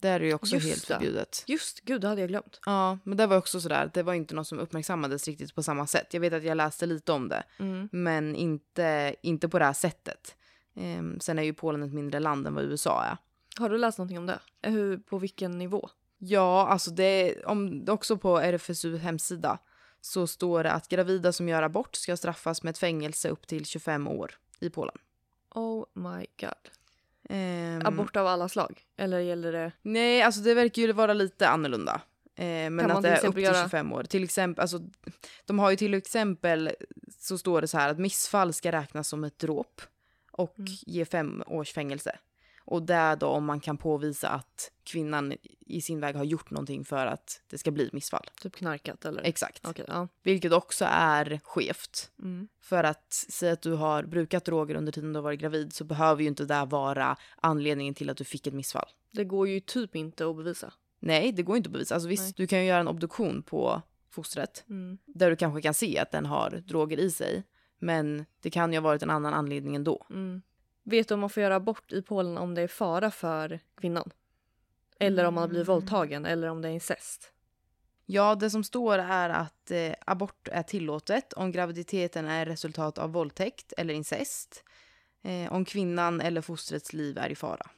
Där 0.00 0.14
är 0.14 0.20
det 0.20 0.26
ju 0.26 0.34
också 0.34 0.54
Just 0.54 0.66
helt 0.66 0.88
det. 0.88 0.94
förbjudet. 0.94 1.44
Just 1.46 1.80
gud, 1.80 2.00
det 2.00 2.08
hade 2.08 2.20
jag 2.20 2.28
glömt. 2.28 2.60
Ja, 2.66 2.98
men 3.04 3.16
det 3.16 3.26
var 3.26 3.36
också 3.36 3.60
sådär, 3.60 3.90
det 3.94 4.02
var 4.02 4.14
inte 4.14 4.34
något 4.34 4.46
som 4.46 4.58
uppmärksammades 4.58 5.28
riktigt 5.28 5.54
på 5.54 5.62
samma 5.62 5.86
sätt. 5.86 6.14
Jag 6.14 6.20
vet 6.20 6.32
att 6.32 6.44
jag 6.44 6.56
läste 6.56 6.86
lite 6.86 7.12
om 7.12 7.28
det, 7.28 7.44
Mm. 7.58 7.88
men 7.92 8.36
inte, 8.36 9.14
inte 9.22 9.48
på 9.48 9.58
det 9.58 9.64
här 9.64 9.72
sättet. 9.72 10.36
Ehm, 10.74 11.20
sen 11.20 11.38
är 11.38 11.42
ju 11.42 11.54
Polen 11.54 11.82
ett 11.82 11.92
mindre 11.92 12.20
land 12.20 12.46
än 12.46 12.54
vad 12.54 12.64
USA 12.64 13.04
är. 13.04 13.16
Har 13.58 13.68
du 13.70 13.78
läst 13.78 13.98
någonting 13.98 14.18
om 14.18 14.26
det? 14.26 14.38
Hur, 14.62 14.98
på 14.98 15.18
vilken 15.18 15.58
nivå? 15.58 15.88
Ja, 16.18 16.66
alltså 16.68 16.90
det, 16.90 17.42
om, 17.44 17.84
också 17.88 18.16
på 18.16 18.38
RFSU 18.38 18.96
hemsida 18.96 19.58
så 20.04 20.26
står 20.26 20.62
det 20.64 20.72
att 20.72 20.88
gravida 20.88 21.32
som 21.32 21.48
gör 21.48 21.62
abort 21.62 21.94
ska 21.96 22.16
straffas 22.16 22.62
med 22.62 22.70
ett 22.70 22.78
fängelse 22.78 23.28
upp 23.28 23.46
till 23.46 23.64
25 23.66 24.08
år 24.08 24.34
i 24.60 24.70
Polen. 24.70 24.96
Oh 25.54 25.84
my 25.92 26.26
god. 26.40 26.70
Ehm, 27.28 27.86
Abort 27.86 28.16
av 28.16 28.26
alla 28.26 28.48
slag? 28.48 28.80
Eller 28.96 29.18
gäller 29.18 29.52
det... 29.52 29.72
Nej, 29.82 30.22
alltså 30.22 30.40
det 30.40 30.54
verkar 30.54 30.82
ju 30.82 30.92
vara 30.92 31.12
lite 31.12 31.48
annorlunda. 31.48 32.00
Eh, 32.34 32.44
men 32.44 32.78
Kan 32.78 32.90
att 32.90 33.02
det 33.02 33.08
är 33.08 33.26
upp 33.26 33.34
till 33.34 33.42
göra- 33.44 33.62
25 33.62 33.92
år. 33.92 34.04
Till 34.04 34.24
exempel, 34.24 34.62
alltså, 34.62 34.80
de 35.44 35.58
har 35.58 35.70
ju 35.70 35.76
till 35.76 35.94
exempel 35.94 36.70
så 37.18 37.38
står 37.38 37.60
det 37.60 37.68
så 37.68 37.78
här 37.78 37.88
att 37.88 37.98
missfall 37.98 38.52
ska 38.52 38.72
räknas 38.72 39.08
som 39.08 39.24
ett 39.24 39.38
dråp 39.38 39.80
och 40.32 40.58
Mm. 40.58 40.72
ge 40.86 41.04
fem 41.04 41.42
års 41.46 41.72
fängelse. 41.72 42.18
Och 42.64 42.82
det 42.82 42.94
är 42.94 43.16
då 43.16 43.26
om 43.26 43.44
man 43.44 43.60
kan 43.60 43.76
påvisa 43.78 44.28
att 44.28 44.70
kvinnan 44.84 45.34
i 45.60 45.80
sin 45.80 46.00
väg 46.00 46.16
har 46.16 46.24
gjort 46.24 46.50
någonting 46.50 46.84
för 46.84 47.06
att 47.06 47.40
det 47.50 47.58
ska 47.58 47.70
bli 47.70 47.90
missfall. 47.92 48.30
Typ 48.42 48.56
knarkat 48.56 49.04
eller? 49.04 49.22
Exakt. 49.22 49.66
Okej, 49.68 49.84
ja. 49.88 50.08
Vilket 50.22 50.52
också 50.52 50.84
är 50.88 51.40
skevt. 51.44 52.10
Mm. 52.18 52.48
För 52.60 52.84
att 52.84 53.12
säga 53.12 53.52
att 53.52 53.62
du 53.62 53.72
har 53.72 54.02
brukat 54.02 54.44
droger 54.44 54.74
under 54.74 54.92
tiden 54.92 55.12
du 55.12 55.16
har 55.18 55.22
varit 55.22 55.40
gravid 55.40 55.72
så 55.72 55.84
behöver 55.84 56.22
ju 56.22 56.28
inte 56.28 56.44
det 56.44 56.64
vara 56.64 57.16
anledningen 57.40 57.94
till 57.94 58.10
att 58.10 58.16
du 58.16 58.24
fick 58.24 58.46
ett 58.46 58.54
missfall. 58.54 58.88
Det 59.10 59.24
går 59.24 59.48
ju 59.48 59.60
typ 59.60 59.96
inte 59.96 60.26
att 60.26 60.36
bevisa. 60.36 60.72
Nej, 61.00 61.32
det 61.32 61.42
går 61.42 61.56
inte 61.56 61.68
att 61.68 61.72
bevisa. 61.72 61.94
Alltså 61.94 62.08
visst, 62.08 62.22
Nej. 62.22 62.34
du 62.36 62.46
kan 62.46 62.58
ju 62.58 62.64
göra 62.64 62.80
en 62.80 62.88
obduktion 62.88 63.42
på 63.42 63.82
fostret 64.10 64.64
Mm. 64.68 64.98
där 65.06 65.30
du 65.30 65.36
kanske 65.36 65.62
kan 65.62 65.74
se 65.74 65.98
att 65.98 66.10
den 66.10 66.26
har 66.26 66.50
droger 66.50 66.98
i 67.00 67.10
sig. 67.10 67.44
Men 67.78 68.24
det 68.40 68.50
kan 68.50 68.72
ju 68.72 68.78
ha 68.78 68.82
varit 68.82 69.02
en 69.02 69.10
annan 69.10 69.34
anledning 69.34 69.76
ändå. 69.76 70.06
Mm. 70.10 70.42
Vet 70.82 71.08
du 71.08 71.14
om 71.14 71.20
man 71.20 71.30
får 71.30 71.42
göra 71.42 71.54
abort 71.56 71.92
i 71.92 72.02
Polen 72.02 72.38
om 72.38 72.54
det 72.54 72.62
är 72.62 72.68
fara 72.68 73.10
för 73.10 73.60
kvinnan? 73.80 74.10
Eller 74.98 75.24
om 75.24 75.34
man 75.34 75.42
har 75.42 75.48
blivit 75.48 75.68
Mm. 75.68 75.74
våldtagen 75.74 76.26
eller 76.26 76.48
om 76.48 76.62
det 76.62 76.68
är 76.68 76.72
incest? 76.72 77.32
Ja, 78.06 78.34
det 78.34 78.50
som 78.50 78.64
står 78.64 78.98
är 78.98 79.28
att 79.28 79.70
eh, 79.70 79.94
abort 80.06 80.48
är 80.52 80.62
tillåtet 80.62 81.32
om 81.32 81.52
graviditeten 81.52 82.24
är 82.28 82.46
resultat 82.46 82.98
av 82.98 83.12
våldtäkt 83.12 83.72
eller 83.76 83.94
incest. 83.94 84.64
Eh, 85.22 85.52
om 85.52 85.64
kvinnan 85.64 86.20
eller 86.20 86.40
fostrets 86.40 86.92
liv 86.92 87.18
är 87.18 87.28
i 87.28 87.34
fara. 87.34 87.70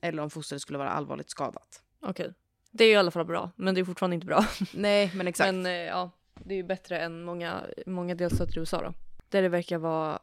Eller 0.00 0.22
om 0.22 0.30
fostret 0.30 0.62
skulle 0.62 0.78
vara 0.78 0.90
allvarligt 0.90 1.30
skadat. 1.30 1.82
Okej. 2.00 2.34
Det 2.70 2.84
är 2.84 2.92
i 2.92 2.96
alla 2.96 3.10
fall 3.10 3.24
bra, 3.24 3.50
men 3.56 3.74
det 3.74 3.80
är 3.80 3.84
fortfarande 3.84 4.14
inte 4.14 4.26
bra. 4.26 4.44
Nej, 4.74 5.10
men 5.14 5.28
exakt. 5.28 5.46
Men 5.54 5.66
eh, 5.66 5.72
ja, 5.72 6.10
det 6.34 6.54
är 6.54 6.56
ju 6.56 6.62
bättre 6.64 6.98
än 6.98 7.24
många, 7.24 7.62
många 7.86 8.14
delstater 8.14 8.56
i 8.56 8.60
USA 8.60 8.82
då. 8.82 8.94
Där 9.28 9.42
det 9.42 9.48
verkar 9.48 9.78
vara, 9.78 10.18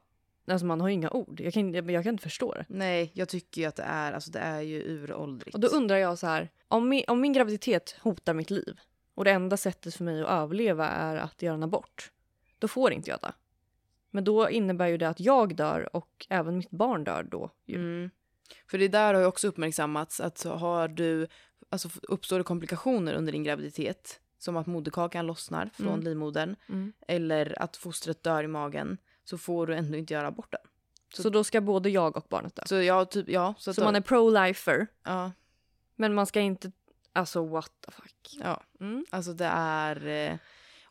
alltså 0.52 0.66
man 0.66 0.82
har 0.82 0.88
ju 0.88 0.94
inga 0.94 1.10
ord. 1.10 1.40
Jag 1.40 1.54
kan, 1.54 1.74
jag, 1.74 1.92
jag 1.92 2.04
kan 2.04 2.14
inte 2.14 2.24
förstå 2.24 2.54
det. 2.54 2.66
Nej, 2.70 3.12
jag 3.14 3.30
tycker 3.30 3.62
ju 3.62 3.68
att 3.68 3.76
det 3.76 3.84
är, 3.84 4.14
alltså 4.14 4.32
det 4.32 4.40
är 4.40 4.62
ju 4.62 4.82
uråldrigt. 4.84 5.54
Och 5.56 5.60
då 5.60 5.68
undrar 5.68 5.98
jag 5.98 6.20
så 6.20 6.28
här, 6.28 6.50
om 6.68 6.90
min, 6.90 7.04
om 7.08 7.22
min 7.22 7.34
graviditet 7.34 7.96
hotar 8.02 8.34
mitt 8.34 8.50
liv 8.50 8.80
och 9.16 9.26
det 9.26 9.32
enda 9.32 9.58
sättet 9.58 9.96
för 9.96 10.04
mig 10.04 10.22
att 10.22 10.30
överleva 10.30 10.88
är 10.88 11.16
att 11.16 11.42
göra 11.42 11.54
en 11.54 11.64
abort, 11.64 12.12
då 12.60 12.68
får 12.68 12.94
inte 12.94 13.10
jag 13.10 13.20
det. 13.22 13.34
Men 14.12 14.24
då 14.24 14.50
innebär 14.50 14.88
ju 14.88 14.98
det 14.98 15.10
att 15.10 15.20
jag 15.20 15.56
dör 15.56 15.96
och 15.96 16.26
även 16.30 16.58
mitt 16.58 16.72
barn 16.72 17.04
dör 17.04 17.24
då. 17.24 17.50
Mm. 17.68 18.10
För 18.68 18.78
det 18.78 18.88
där 18.88 19.14
har 19.14 19.22
ju 19.22 19.28
också 19.28 19.48
uppmärksammats 19.48 20.20
att 20.20 20.44
har 20.44 20.88
du, 20.88 21.28
alltså 21.70 21.90
uppstår 22.02 22.38
det 22.38 22.44
komplikationer 22.44 23.14
under 23.14 23.32
din 23.32 23.44
graviditet, 23.44 24.20
som 24.38 24.58
att 24.58 24.68
moderkakan 24.68 25.28
lossnar 25.28 25.70
från 25.74 25.88
Mm. 25.88 26.00
livmodern 26.04 26.56
Mm. 26.70 26.94
eller 27.08 27.62
att 27.62 27.78
fostret 27.78 28.24
dör 28.24 28.44
i 28.44 28.48
magen, 28.48 28.98
så 29.30 29.38
får 29.38 29.68
du 29.68 29.76
ändå 29.76 29.98
inte 29.98 30.14
göra 30.14 30.28
aborten. 30.28 30.60
Så, 31.14 31.30
då 31.30 31.44
ska 31.44 31.62
både 31.62 31.90
jag 31.90 32.18
och 32.18 32.26
barnet 32.30 32.56
dö. 32.56 32.64
Så 32.66 32.76
jag 32.76 33.12
typ, 33.12 33.30
ja. 33.30 33.54
Så, 33.58 33.74
Så 33.74 33.82
då- 33.82 33.86
man 33.86 33.96
är 33.96 34.02
pro-lifer, 34.02 34.88
ja, 35.04 35.32
men 35.96 36.14
man 36.14 36.26
ska 36.26 36.40
inte, 36.40 36.72
alltså 37.14 37.46
what 37.46 37.72
the 37.86 37.92
fuck. 37.92 38.38
ja, 38.44 38.64
Mm. 38.80 39.06
alltså 39.10 39.34
det 39.34 39.46
är... 39.54 40.08
eh, 40.08 40.38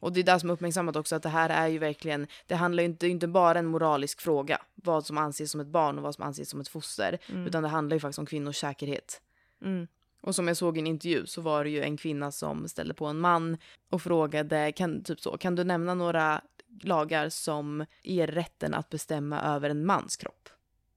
Och 0.00 0.12
det 0.12 0.20
är 0.20 0.24
det 0.24 0.40
som 0.40 0.50
är 0.50 0.54
uppmärksammat 0.54 0.96
också, 0.96 1.16
att 1.16 1.22
det 1.22 1.28
här 1.28 1.50
är 1.50 1.66
ju 1.68 1.78
verkligen, 1.78 2.26
det 2.46 2.54
handlar 2.54 2.82
ju 2.82 2.88
inte, 2.88 3.06
inte 3.08 3.28
bara 3.28 3.58
en 3.58 3.66
moralisk 3.66 4.20
fråga, 4.20 4.58
vad 4.74 5.06
som 5.06 5.18
anses 5.18 5.50
som 5.50 5.60
ett 5.60 5.66
barn 5.66 5.96
och 5.98 6.02
vad 6.04 6.14
som 6.14 6.24
anses 6.24 6.50
som 6.50 6.60
ett 6.60 6.68
foster, 6.68 7.18
Mm. 7.28 7.46
utan 7.46 7.62
det 7.62 7.68
handlar 7.68 7.96
ju 7.96 8.00
faktiskt 8.00 8.18
om 8.18 8.26
kvinnors 8.26 8.56
säkerhet. 8.56 9.20
Mm. 9.64 9.86
Och 10.20 10.34
som 10.34 10.48
jag 10.48 10.56
såg 10.56 10.76
i 10.76 10.80
en 10.80 10.86
intervju 10.86 11.26
så 11.26 11.40
var 11.40 11.64
det 11.64 11.70
ju 11.70 11.82
en 11.82 11.96
kvinna 11.96 12.32
som 12.32 12.68
ställde 12.68 12.94
på 12.94 13.06
en 13.06 13.18
man 13.18 13.56
och 13.90 14.02
frågade, 14.02 14.72
kan, 14.72 15.02
typ 15.04 15.20
så, 15.20 15.36
kan 15.38 15.54
du 15.54 15.64
nämna 15.64 15.94
några 15.94 16.40
lagar 16.82 17.28
som 17.28 17.84
ger 18.02 18.26
rätten 18.26 18.74
att 18.74 18.88
bestämma 18.90 19.40
över 19.42 19.70
en 19.70 19.86
mans 19.86 20.16
kropp? 20.16 20.48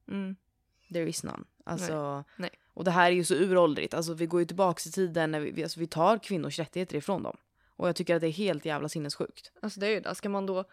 Mm. 0.07 0.35
There 0.93 1.09
is 1.09 1.23
none. 1.23 1.43
Alltså, 1.63 2.23
Nej. 2.37 2.49
Och 2.73 2.83
det 2.83 2.91
här 2.91 3.11
är 3.11 3.15
ju 3.15 3.23
så 3.23 3.35
uråldrigt. 3.35 3.93
Alltså, 3.93 4.13
vi 4.13 4.25
går 4.25 4.39
ju 4.39 4.45
tillbaka 4.45 4.81
i 4.87 4.91
tiden 4.91 5.31
när 5.31 5.39
vi, 5.39 5.63
alltså, 5.63 5.79
vi 5.79 5.87
tar 5.87 6.17
kvinnors 6.17 6.59
rättigheter 6.59 6.95
ifrån 6.97 7.23
dem. 7.23 7.37
Och 7.67 7.87
jag 7.87 7.95
tycker 7.95 8.15
att 8.15 8.21
det 8.21 8.27
är 8.27 8.31
helt 8.31 8.65
jävla 8.65 8.89
sinnessjukt. 8.89 9.51
Alltså 9.61 9.79
det 9.79 9.87
är 9.87 9.91
ju 9.91 9.99
det. 9.99 10.15
Ska 10.15 10.29
man 10.29 10.45
då, 10.45 10.63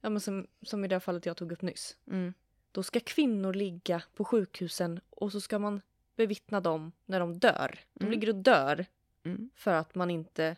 ja 0.00 0.10
men 0.10 0.20
som, 0.20 0.46
som 0.62 0.84
i 0.84 0.88
det 0.88 0.94
här 0.94 1.00
fallet 1.00 1.26
jag 1.26 1.36
tog 1.36 1.52
upp 1.52 1.62
nyss. 1.62 1.96
Mm. 2.10 2.34
Då 2.72 2.82
ska 2.82 3.00
kvinnor 3.00 3.52
ligga 3.54 4.02
på 4.16 4.24
sjukhusen 4.24 5.00
och 5.10 5.32
så 5.32 5.40
ska 5.40 5.58
man 5.58 5.80
bevittna 6.16 6.60
dem 6.60 6.92
när 7.06 7.20
de 7.20 7.38
dör. 7.38 7.80
De 7.94 8.04
Mm. 8.04 8.10
ligger 8.12 8.28
och 8.28 8.34
dör 8.42 8.86
Mm. 9.24 9.50
för 9.54 9.72
att 9.74 9.94
man 9.94 10.10
inte 10.10 10.56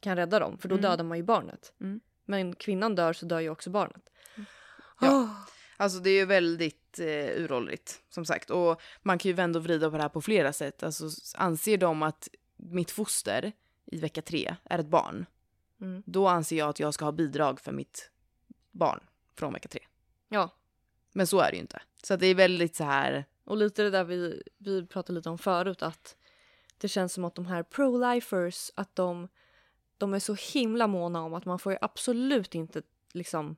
kan 0.00 0.16
rädda 0.16 0.38
dem. 0.38 0.58
För 0.58 0.68
då 0.68 0.74
Mm. 0.74 0.82
dödar 0.82 1.04
man 1.04 1.16
ju 1.18 1.24
barnet. 1.24 1.72
Men 2.24 2.54
kvinnan 2.56 2.94
dör 2.94 3.12
så 3.12 3.26
dör 3.26 3.40
ju 3.40 3.50
också 3.50 3.70
barnet. 3.70 4.10
Ja. 5.00 5.08
Ah. 5.10 5.28
Alltså 5.76 5.98
det 5.98 6.10
är 6.10 6.14
ju 6.14 6.24
väldigt 6.24 6.98
eh, 6.98 7.42
uråldrigt, 7.42 8.00
som 8.10 8.24
sagt. 8.24 8.50
Och 8.50 8.80
man 9.02 9.18
kan 9.18 9.28
ju 9.28 9.32
vända 9.32 9.58
och 9.58 9.64
vrida 9.64 9.90
på 9.90 9.96
det 9.96 10.02
här 10.02 10.08
på 10.08 10.22
flera 10.22 10.52
sätt. 10.52 10.82
Alltså 10.82 11.08
anser 11.34 11.78
de 11.78 12.02
att 12.02 12.28
mitt 12.56 12.90
foster 12.90 13.52
i 13.84 13.98
vecka 14.00 14.22
tre 14.22 14.56
är 14.64 14.78
ett 14.78 14.86
barn, 14.86 15.26
Mm. 15.80 16.02
då 16.06 16.28
anser 16.28 16.56
jag 16.56 16.68
att 16.68 16.80
jag 16.80 16.94
ska 16.94 17.04
ha 17.04 17.12
bidrag 17.12 17.60
för 17.60 17.72
mitt 17.72 18.10
barn 18.70 19.00
från 19.36 19.52
vecka 19.52 19.68
tre. 19.68 19.80
Ja, 20.28 20.50
Men 21.12 21.26
så 21.26 21.40
är 21.40 21.50
det 21.50 21.54
ju 21.56 21.60
inte. 21.60 21.82
Så 22.02 22.16
det 22.16 22.26
är 22.26 22.34
väldigt 22.34 22.76
så 22.76 22.84
här, 22.84 23.24
och 23.44 23.56
lite 23.56 23.82
det 23.82 23.90
där 23.90 24.04
vi, 24.04 24.42
vi 24.58 24.86
pratade 24.86 25.16
lite 25.18 25.28
om 25.30 25.38
förut 25.38 25.82
att 25.82 26.16
det 26.78 26.88
känns 26.88 27.12
som 27.12 27.24
att 27.24 27.34
de 27.34 27.46
här 27.46 27.62
pro-lifers 27.62 28.70
att 28.74 28.96
de, 28.96 29.28
de 30.04 30.14
är 30.14 30.18
så 30.18 30.34
himla 30.52 30.86
måna 30.86 31.22
om 31.22 31.34
att 31.34 31.44
man 31.44 31.58
får 31.58 31.72
ju 31.72 31.78
absolut 31.80 32.54
inte 32.54 32.82
liksom 33.12 33.56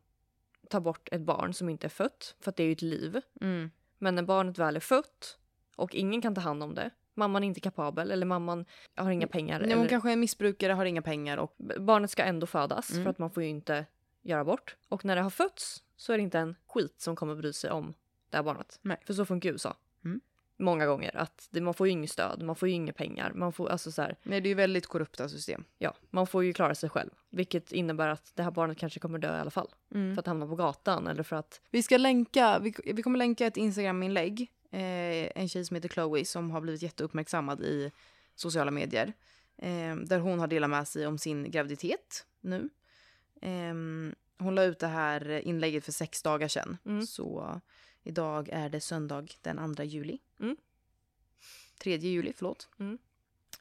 ta 0.68 0.80
bort 0.80 1.08
ett 1.12 1.20
barn 1.20 1.54
som 1.54 1.68
inte 1.68 1.86
är 1.86 1.88
fött, 1.88 2.36
för 2.40 2.50
att 2.50 2.56
det 2.56 2.62
är 2.62 2.66
ju 2.66 2.72
ett 2.72 2.82
liv. 2.82 3.20
Mm. 3.40 3.70
Men 3.98 4.14
när 4.14 4.22
barnet 4.22 4.58
väl 4.58 4.76
är 4.76 4.80
fött 4.80 5.38
och 5.76 5.94
ingen 5.94 6.22
kan 6.22 6.34
ta 6.34 6.40
hand 6.40 6.62
om 6.62 6.74
det, 6.74 6.90
mamman 7.14 7.42
är 7.42 7.46
inte 7.46 7.60
kapabel 7.60 8.10
eller 8.10 8.26
mamman 8.26 8.64
har 8.94 9.10
inga 9.10 9.26
pengar. 9.26 9.60
Nej, 9.60 9.68
hon 9.70 9.78
eller, 9.78 9.88
kanske 9.88 10.12
är 10.12 10.16
missbrukare, 10.16 10.72
har 10.72 10.84
inga 10.84 11.02
pengar 11.02 11.36
och 11.36 11.54
Barnet 11.78 12.10
ska 12.10 12.22
ändå 12.22 12.46
födas 12.46 12.90
Mm. 12.90 13.04
för 13.04 13.10
att 13.10 13.18
man 13.18 13.30
får 13.30 13.42
ju 13.42 13.48
inte 13.48 13.86
göra 14.22 14.44
bort. 14.44 14.76
Och 14.88 15.04
när 15.04 15.16
det 15.16 15.22
har 15.22 15.30
fötts 15.30 15.82
så 15.96 16.12
är 16.12 16.16
det 16.16 16.22
inte 16.22 16.38
en 16.38 16.56
skit 16.66 17.00
som 17.00 17.16
kommer 17.16 17.34
bry 17.34 17.52
sig 17.52 17.70
om 17.70 17.94
det 18.30 18.36
här 18.36 18.44
barnet. 18.44 18.78
Nej. 18.82 18.96
För 19.04 19.14
så 19.14 19.24
funkar 19.24 19.50
USA. 19.50 19.76
Mm. 20.04 20.20
Många 20.58 20.86
gånger 20.86 21.16
att 21.16 21.48
det, 21.50 21.60
man 21.60 21.74
får 21.74 21.86
ju 21.86 21.92
inget 21.92 22.10
stöd, 22.10 22.42
man 22.42 22.56
får 22.56 22.68
ju 22.68 22.74
inga 22.74 22.92
pengar. 22.92 23.32
Man 23.34 23.52
får 23.52 23.68
alltså 23.68 23.92
så 23.92 24.02
här, 24.02 24.16
nej, 24.22 24.40
det 24.40 24.46
är 24.46 24.48
ju 24.48 24.54
väldigt 24.54 24.86
korrupta 24.86 25.28
system. 25.28 25.64
ja, 25.78 25.94
man 26.10 26.26
får 26.26 26.44
ju 26.44 26.52
klara 26.52 26.74
sig 26.74 26.90
själv. 26.90 27.10
Vilket 27.30 27.72
innebär 27.72 28.08
att 28.08 28.32
det 28.34 28.42
här 28.42 28.50
barnet 28.50 28.78
kanske 28.78 29.00
kommer 29.00 29.18
dö 29.18 29.36
i 29.36 29.40
alla 29.40 29.50
fall. 29.50 29.68
För 29.90 30.18
att 30.18 30.26
hamna 30.26 30.46
på 30.46 30.54
gatan 30.54 31.06
eller 31.06 31.22
för 31.22 31.36
att 31.36 31.60
Vi 31.70 31.82
ska 31.82 31.96
länka, 31.96 32.58
vi, 32.58 32.74
vi 32.84 33.02
kommer 33.02 33.18
länka 33.18 33.46
ett 33.46 33.56
Instagram-inlägg. 33.56 34.50
Eh, 34.70 35.40
en 35.40 35.48
tjej 35.48 35.64
som 35.64 35.74
heter 35.74 35.88
Chloe 35.88 36.24
som 36.24 36.50
har 36.50 36.60
blivit 36.60 36.82
jätteuppmärksammad 36.82 37.60
i 37.60 37.92
sociala 38.34 38.70
medier. 38.70 39.12
Eh, 39.58 39.96
där 39.96 40.18
hon 40.18 40.38
har 40.38 40.46
delat 40.46 40.70
med 40.70 40.88
sig 40.88 41.06
om 41.06 41.18
sin 41.18 41.50
graviditet 41.50 42.26
nu. 42.40 42.68
Eh, 43.42 43.74
hon 44.38 44.54
la 44.54 44.62
ut 44.62 44.78
det 44.78 44.86
här 44.86 45.30
inlägget 45.30 45.84
för 45.84 45.92
sex 45.92 46.22
dagar 46.22 46.48
sedan. 46.48 46.76
Mm. 46.86 47.06
Så 47.06 47.60
idag 48.02 48.48
är 48.52 48.68
det 48.68 48.80
söndag 48.80 49.26
den 49.42 49.76
2 49.76 49.82
juli. 49.82 50.18
Mm. 50.40 50.56
3 51.78 51.96
juli, 51.96 52.32
förlåt. 52.36 52.68
Mm. 52.78 52.98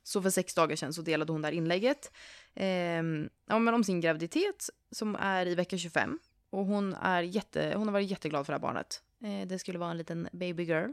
Så 0.03 0.21
för 0.21 0.29
sex 0.29 0.53
dagar 0.53 0.75
sedan 0.75 0.93
så 0.93 1.01
delade 1.01 1.31
hon 1.31 1.41
det 1.41 1.47
här 1.47 1.53
inlägget. 1.53 2.11
Eh, 2.53 3.03
ja, 3.45 3.59
men 3.59 3.73
om 3.73 3.83
sin 3.83 4.01
graviditet 4.01 4.69
som 4.91 5.15
är 5.15 5.45
i 5.45 5.55
vecka 5.55 5.77
25. 5.77 6.19
Och 6.49 6.65
hon, 6.65 6.93
är 6.93 7.21
jätte, 7.21 7.73
hon 7.75 7.87
har 7.87 7.93
varit 7.93 8.11
jätteglad 8.11 8.45
för 8.45 8.53
det 8.53 8.57
här 8.57 8.61
barnet. 8.61 9.03
Eh, 9.23 9.47
det 9.47 9.59
skulle 9.59 9.79
vara 9.79 9.91
en 9.91 9.97
liten 9.97 10.29
baby 10.31 10.63
girl. 10.63 10.91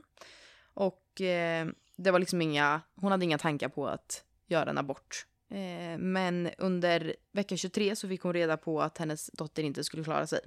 Och 0.74 1.20
eh, 1.20 1.66
det 1.96 2.10
var 2.10 2.18
liksom 2.18 2.42
inga, 2.42 2.80
hon 2.94 3.10
hade 3.10 3.24
inga 3.24 3.38
tankar 3.38 3.68
på 3.68 3.88
att 3.88 4.24
göra 4.46 4.70
en 4.70 4.78
abort. 4.78 5.26
Eh, 5.48 5.98
men 5.98 6.50
under 6.58 7.16
vecka 7.32 7.56
23 7.56 7.96
så 7.96 8.08
fick 8.08 8.20
hon 8.20 8.32
reda 8.32 8.56
på 8.56 8.82
att 8.82 8.98
hennes 8.98 9.30
dotter 9.32 9.62
inte 9.62 9.84
skulle 9.84 10.04
klara 10.04 10.26
sig. 10.26 10.40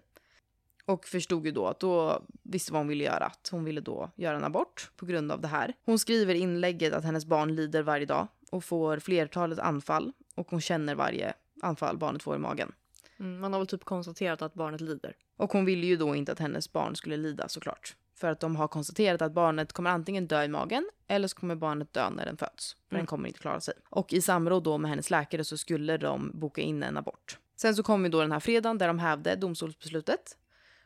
Och 0.86 1.06
förstod 1.06 1.46
ju 1.46 1.52
då 1.52 1.68
att 1.68 1.80
då 1.80 2.24
visste 2.44 2.74
vad 2.74 2.80
hon 2.80 2.88
ville 2.88 3.04
göra. 3.04 3.26
Att 3.26 3.48
hon 3.52 3.64
ville 3.64 3.82
då 3.82 4.12
göra 4.16 4.38
en 4.38 4.44
abort 4.44 4.92
på 4.96 5.06
grund 5.06 5.32
av 5.32 5.42
det 5.42 5.48
här. 5.48 5.74
Hon 5.86 6.00
skriver 6.00 6.36
i 6.36 6.38
inlägget 6.40 6.94
att 6.94 7.04
hennes 7.04 7.26
barn 7.26 7.56
lider 7.56 7.82
varje 7.84 8.06
dag 8.06 8.28
och 8.52 8.64
får 8.64 9.00
flertalet 9.00 9.60
anfall. 9.60 10.12
Och 10.36 10.48
hon 10.50 10.62
känner 10.62 10.96
varje 10.96 11.34
anfall 11.62 11.98
barnet 11.98 12.24
får 12.24 12.36
i 12.36 12.40
magen. 12.40 12.72
mm, 13.20 13.40
man 13.40 13.54
har 13.54 13.60
väl 13.60 13.68
typ 13.68 13.84
konstaterat 13.84 14.42
att 14.42 14.54
barnet 14.54 14.82
lider. 14.82 15.16
Och 15.38 15.52
hon 15.54 15.66
ville 15.66 15.86
ju 15.88 15.96
då 15.98 16.16
inte 16.16 16.32
att 16.32 16.40
hennes 16.40 16.72
barn 16.74 16.96
skulle 16.96 17.18
lida 17.18 17.48
såklart. 17.50 17.96
För 18.16 18.32
att 18.32 18.40
de 18.40 18.56
har 18.56 18.68
konstaterat 18.68 19.22
att 19.22 19.34
barnet 19.34 19.74
kommer 19.74 19.90
antingen 19.90 20.28
dö 20.28 20.44
i 20.44 20.48
magen 20.48 20.90
eller 21.08 21.28
så 21.28 21.36
kommer 21.38 21.56
barnet 21.56 21.94
dö 21.94 22.10
när 22.10 22.26
den 22.26 22.38
föds. 22.38 22.74
För 22.90 22.96
Mm. 22.96 23.00
den 23.00 23.06
kommer 23.08 23.28
inte 23.28 23.40
klara 23.40 23.60
sig. 23.60 23.74
Och 23.90 24.14
i 24.14 24.22
samråd 24.22 24.64
då 24.64 24.78
med 24.78 24.90
hennes 24.90 25.10
läkare 25.10 25.44
så 25.44 25.58
skulle 25.58 25.98
de 25.98 26.32
boka 26.34 26.62
in 26.62 26.84
en 26.84 26.98
abort. 26.98 27.40
Sen 27.56 27.76
så 27.76 27.84
kom 27.84 28.04
ju 28.06 28.10
då 28.12 28.22
den 28.22 28.32
här 28.32 28.40
fredagen 28.40 28.78
där 28.78 28.88
de 28.88 29.00
hävde 29.00 29.36
domstolsbeslutet. 29.36 30.38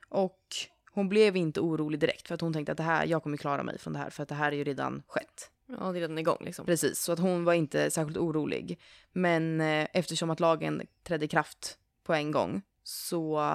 Och 0.09 0.43
hon 0.91 1.09
blev 1.09 1.35
inte 1.35 1.59
orolig 1.59 1.99
direkt 1.99 2.27
för 2.27 2.35
att 2.35 2.41
hon 2.41 2.53
tänkte 2.53 2.71
att 2.71 2.77
det 2.77 2.83
här, 2.83 3.05
jag 3.05 3.23
kommer 3.23 3.37
klara 3.37 3.63
mig 3.63 3.79
från 3.79 3.93
det 3.93 3.99
här 3.99 4.09
för 4.09 4.23
att 4.23 4.29
det 4.29 4.35
här 4.35 4.51
är 4.51 4.55
ju 4.55 4.63
redan 4.63 5.03
skett. 5.07 5.51
Ja, 5.65 5.91
det 5.91 5.97
är 5.97 6.01
redan 6.01 6.17
igång 6.17 6.37
liksom. 6.41 6.65
Precis, 6.65 6.99
så 6.99 7.11
att 7.11 7.19
hon 7.19 7.43
var 7.43 7.53
inte 7.53 7.91
särskilt 7.91 8.17
orolig. 8.17 8.79
Men 9.11 9.61
eh, 9.61 9.87
eftersom 9.93 10.29
att 10.29 10.39
lagen 10.39 10.81
trädde 11.03 11.25
i 11.25 11.27
kraft 11.27 11.77
på 12.03 12.13
en 12.13 12.31
gång 12.31 12.61
så 12.83 13.53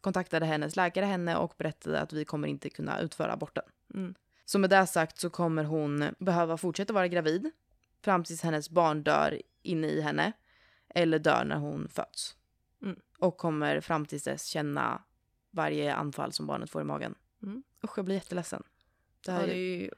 kontaktade 0.00 0.46
hennes 0.46 0.76
läkare 0.76 1.04
henne 1.04 1.36
och 1.36 1.54
berättade 1.58 2.00
att 2.00 2.12
vi 2.12 2.24
kommer 2.24 2.48
inte 2.48 2.70
kunna 2.70 3.00
utföra 3.00 3.32
aborten. 3.32 3.64
Mm. 3.94 4.14
Så 4.44 4.58
med 4.58 4.70
det 4.70 4.86
sagt 4.86 5.18
så 5.18 5.30
kommer 5.30 5.64
hon 5.64 6.04
behöva 6.18 6.56
fortsätta 6.56 6.92
vara 6.92 7.08
gravid 7.08 7.50
fram 8.02 8.24
tills 8.24 8.42
hennes 8.42 8.70
barn 8.70 9.02
dör 9.02 9.42
inne 9.62 9.86
i 9.86 10.00
henne 10.00 10.32
eller 10.88 11.18
dör 11.18 11.44
när 11.44 11.56
hon 11.56 11.88
föds. 11.88 12.36
Mm. 12.82 12.96
Och 13.18 13.36
kommer 13.36 13.80
fram 13.80 14.06
tills 14.06 14.24
dess 14.24 14.46
känna 14.46 15.02
varje 15.54 15.94
anfall 15.94 16.32
som 16.32 16.46
barnet 16.46 16.70
får 16.70 16.82
i 16.82 16.84
magen. 16.84 17.14
Mm. 17.42 17.62
Usch, 17.84 17.98
jag 17.98 18.04
blir 18.04 18.14
jätteledsen. 18.14 18.62
Det 19.26 19.32
Ja, 19.32 19.38
här 19.38 19.46
det 19.46 19.52
är 19.52 19.80
ju 19.80 19.90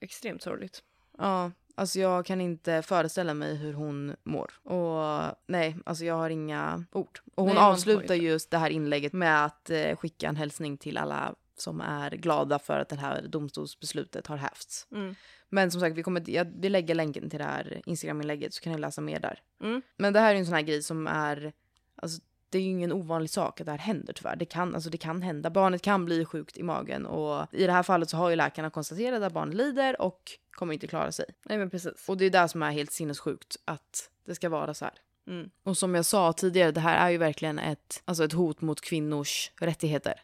extremt 0.00 0.42
sorgligt. 0.42 0.82
Ja, 1.18 1.50
alltså 1.74 2.00
jag 2.00 2.26
kan 2.26 2.40
inte 2.40 2.82
föreställa 2.82 3.34
mig 3.34 3.56
hur 3.56 3.72
hon 3.72 4.16
mår. 4.22 4.50
Och 4.62 5.34
nej, 5.46 5.76
alltså 5.86 6.04
jag 6.04 6.14
har 6.14 6.30
inga 6.30 6.84
ord. 6.92 7.20
Och 7.34 7.44
hon 7.44 7.54
Nej, 7.54 7.64
avslutar 7.64 8.14
just 8.14 8.50
det 8.50 8.58
här 8.58 8.70
inlägget 8.70 9.12
med 9.12 9.44
att 9.44 9.70
eh, 9.70 9.96
skicka 9.96 10.28
en 10.28 10.36
hälsning 10.36 10.76
till 10.78 10.98
alla 10.98 11.34
som 11.56 11.80
är 11.80 12.10
glada 12.10 12.58
för 12.58 12.78
att 12.78 12.88
det 12.88 12.96
här 12.96 13.22
domstolsbeslutet 13.22 14.26
har 14.26 14.36
hävts. 14.36 14.86
Mm. 14.92 15.14
Men 15.48 15.70
som 15.70 15.80
sagt, 15.80 15.96
vi, 15.96 16.02
kommer, 16.02 16.30
jag, 16.30 16.52
vi 16.56 16.68
lägger 16.68 16.94
länken 16.94 17.30
till 17.30 17.38
det 17.38 17.44
här 17.44 17.82
Instagram-inlägget 17.86 18.54
så 18.54 18.62
kan 18.62 18.72
ni 18.72 18.78
läsa 18.78 19.00
mer 19.00 19.20
där. 19.20 19.42
Mm. 19.62 19.82
Men 19.96 20.12
det 20.12 20.20
här 20.20 20.34
är 20.34 20.38
en 20.38 20.46
sån 20.46 20.54
här 20.54 20.62
grej 20.62 20.82
som 20.82 21.06
är, 21.06 21.52
alltså 21.96 22.20
det 22.50 22.58
är 22.58 22.62
ju 22.62 22.68
ingen 22.68 22.92
ovanlig 22.92 23.30
sak 23.30 23.60
att 23.60 23.66
det 23.66 23.70
här 23.70 23.78
händer 23.78 24.12
tyvärr. 24.12 24.36
Det 24.36 24.44
kan, 24.44 24.74
alltså 24.74 24.90
det 24.90 24.98
kan 24.98 25.22
hända. 25.22 25.50
Barnet 25.50 25.82
kan 25.82 26.04
bli 26.04 26.24
sjukt 26.24 26.58
i 26.58 26.62
magen 26.62 27.06
och 27.06 27.46
i 27.52 27.66
det 27.66 27.72
här 27.72 27.82
fallet 27.82 28.10
så 28.10 28.16
har 28.16 28.30
ju 28.30 28.36
läkarna 28.36 28.70
konstaterat 28.70 29.22
att 29.22 29.32
barnet 29.32 29.54
lider 29.54 30.02
och 30.02 30.30
kommer 30.50 30.74
inte 30.74 30.86
klara 30.86 31.12
sig. 31.12 31.24
Nej 31.44 31.58
men 31.58 31.70
precis. 31.70 32.08
Och 32.08 32.16
det 32.16 32.24
är 32.24 32.30
det 32.30 32.48
som 32.48 32.62
är 32.62 32.70
helt 32.70 32.92
sinnessjukt, 32.92 33.56
att 33.64 34.10
det 34.24 34.34
ska 34.34 34.48
vara 34.48 34.74
så 34.74 34.84
här. 34.84 34.94
Mm. 35.26 35.50
Och 35.62 35.78
som 35.78 35.94
jag 35.94 36.04
sa 36.04 36.32
tidigare, 36.32 36.72
det 36.72 36.80
här 36.80 37.06
är 37.06 37.10
ju 37.10 37.18
verkligen 37.18 37.58
ett, 37.58 38.02
alltså 38.04 38.24
ett 38.24 38.32
hot 38.32 38.60
mot 38.60 38.80
kvinnors 38.80 39.50
rättigheter. 39.60 40.22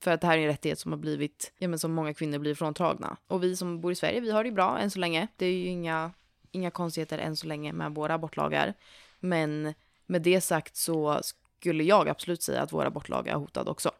För 0.00 0.10
att 0.10 0.20
det 0.20 0.26
här 0.26 0.38
är 0.38 0.42
en 0.42 0.48
rättighet 0.48 0.78
som 0.78 0.92
har 0.92 0.98
blivit, 0.98 1.52
ja 1.58 1.68
men 1.68 1.78
som 1.78 1.92
många 1.92 2.14
kvinnor 2.14 2.38
blir 2.38 2.54
fråntagna. 2.54 3.16
Och 3.26 3.42
vi 3.42 3.56
som 3.56 3.80
bor 3.80 3.92
i 3.92 3.94
Sverige, 3.94 4.20
vi 4.20 4.30
har 4.30 4.44
det 4.44 4.48
ju 4.48 4.54
bra 4.54 4.78
än 4.78 4.90
så 4.90 4.98
länge. 4.98 5.28
Det 5.36 5.46
är 5.46 5.52
ju 5.52 5.66
inga, 5.66 6.12
inga 6.50 6.70
konstigheter 6.70 7.18
än 7.18 7.36
så 7.36 7.46
länge 7.46 7.72
med 7.72 7.94
våra 7.94 8.14
abortlagar. 8.14 8.74
Men 9.20 9.74
med 10.06 10.22
det 10.22 10.40
sagt 10.40 10.76
så 10.76 11.20
skulle 11.62 11.84
jag 11.84 12.08
absolut 12.08 12.42
säga 12.42 12.62
att 12.62 12.72
vår 12.72 12.84
abortlag 12.84 13.28
är 13.28 13.34
hotad 13.34 13.68
också. 13.68 13.90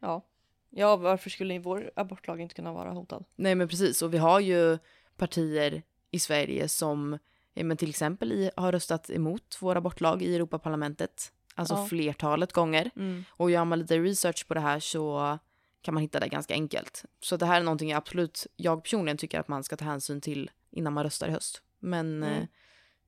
Ja. 0.00 0.22
Ja, 0.70 0.96
varför 0.96 1.30
skulle 1.30 1.58
vår 1.58 1.90
abortlag 1.96 2.40
inte 2.40 2.54
kunna 2.54 2.72
vara 2.72 2.90
hotad? 2.90 3.24
Nej 3.36 3.54
men 3.54 3.68
precis, 3.68 4.02
och 4.02 4.14
vi 4.14 4.18
har 4.18 4.40
ju 4.40 4.78
partier 5.16 5.82
i 6.10 6.18
Sverige 6.18 6.68
som 6.68 7.18
men 7.54 7.76
till 7.76 7.88
exempel 7.90 8.32
i, 8.32 8.50
har 8.56 8.72
röstat 8.72 9.10
emot 9.10 9.56
vår 9.60 9.76
abortlag 9.76 10.22
i 10.22 10.34
Europaparlamentet. 10.36 11.32
Alltså 11.54 11.74
Ja. 11.74 11.86
flertalet 11.86 12.52
gånger. 12.52 12.90
Mm. 12.96 13.24
Och 13.30 13.50
gör 13.50 13.64
man 13.64 13.78
lite 13.78 13.98
research 13.98 14.46
på 14.48 14.54
det 14.54 14.60
här 14.60 14.80
så 14.80 15.38
kan 15.82 15.94
man 15.94 16.02
hitta 16.02 16.20
det 16.20 16.28
ganska 16.28 16.54
enkelt. 16.54 17.04
Så 17.20 17.36
det 17.36 17.46
här 17.46 17.60
är 17.60 17.64
någonting 17.64 17.90
jag 17.90 17.96
absolut, 17.96 18.46
jag 18.56 18.82
personligen 18.82 19.16
tycker 19.16 19.40
att 19.40 19.48
man 19.48 19.64
ska 19.64 19.76
ta 19.76 19.84
hänsyn 19.84 20.20
till 20.20 20.50
innan 20.70 20.92
man 20.92 21.04
röstar 21.04 21.28
i 21.28 21.30
höst. 21.30 21.62
Men 21.78 22.22
Mm. 22.22 22.46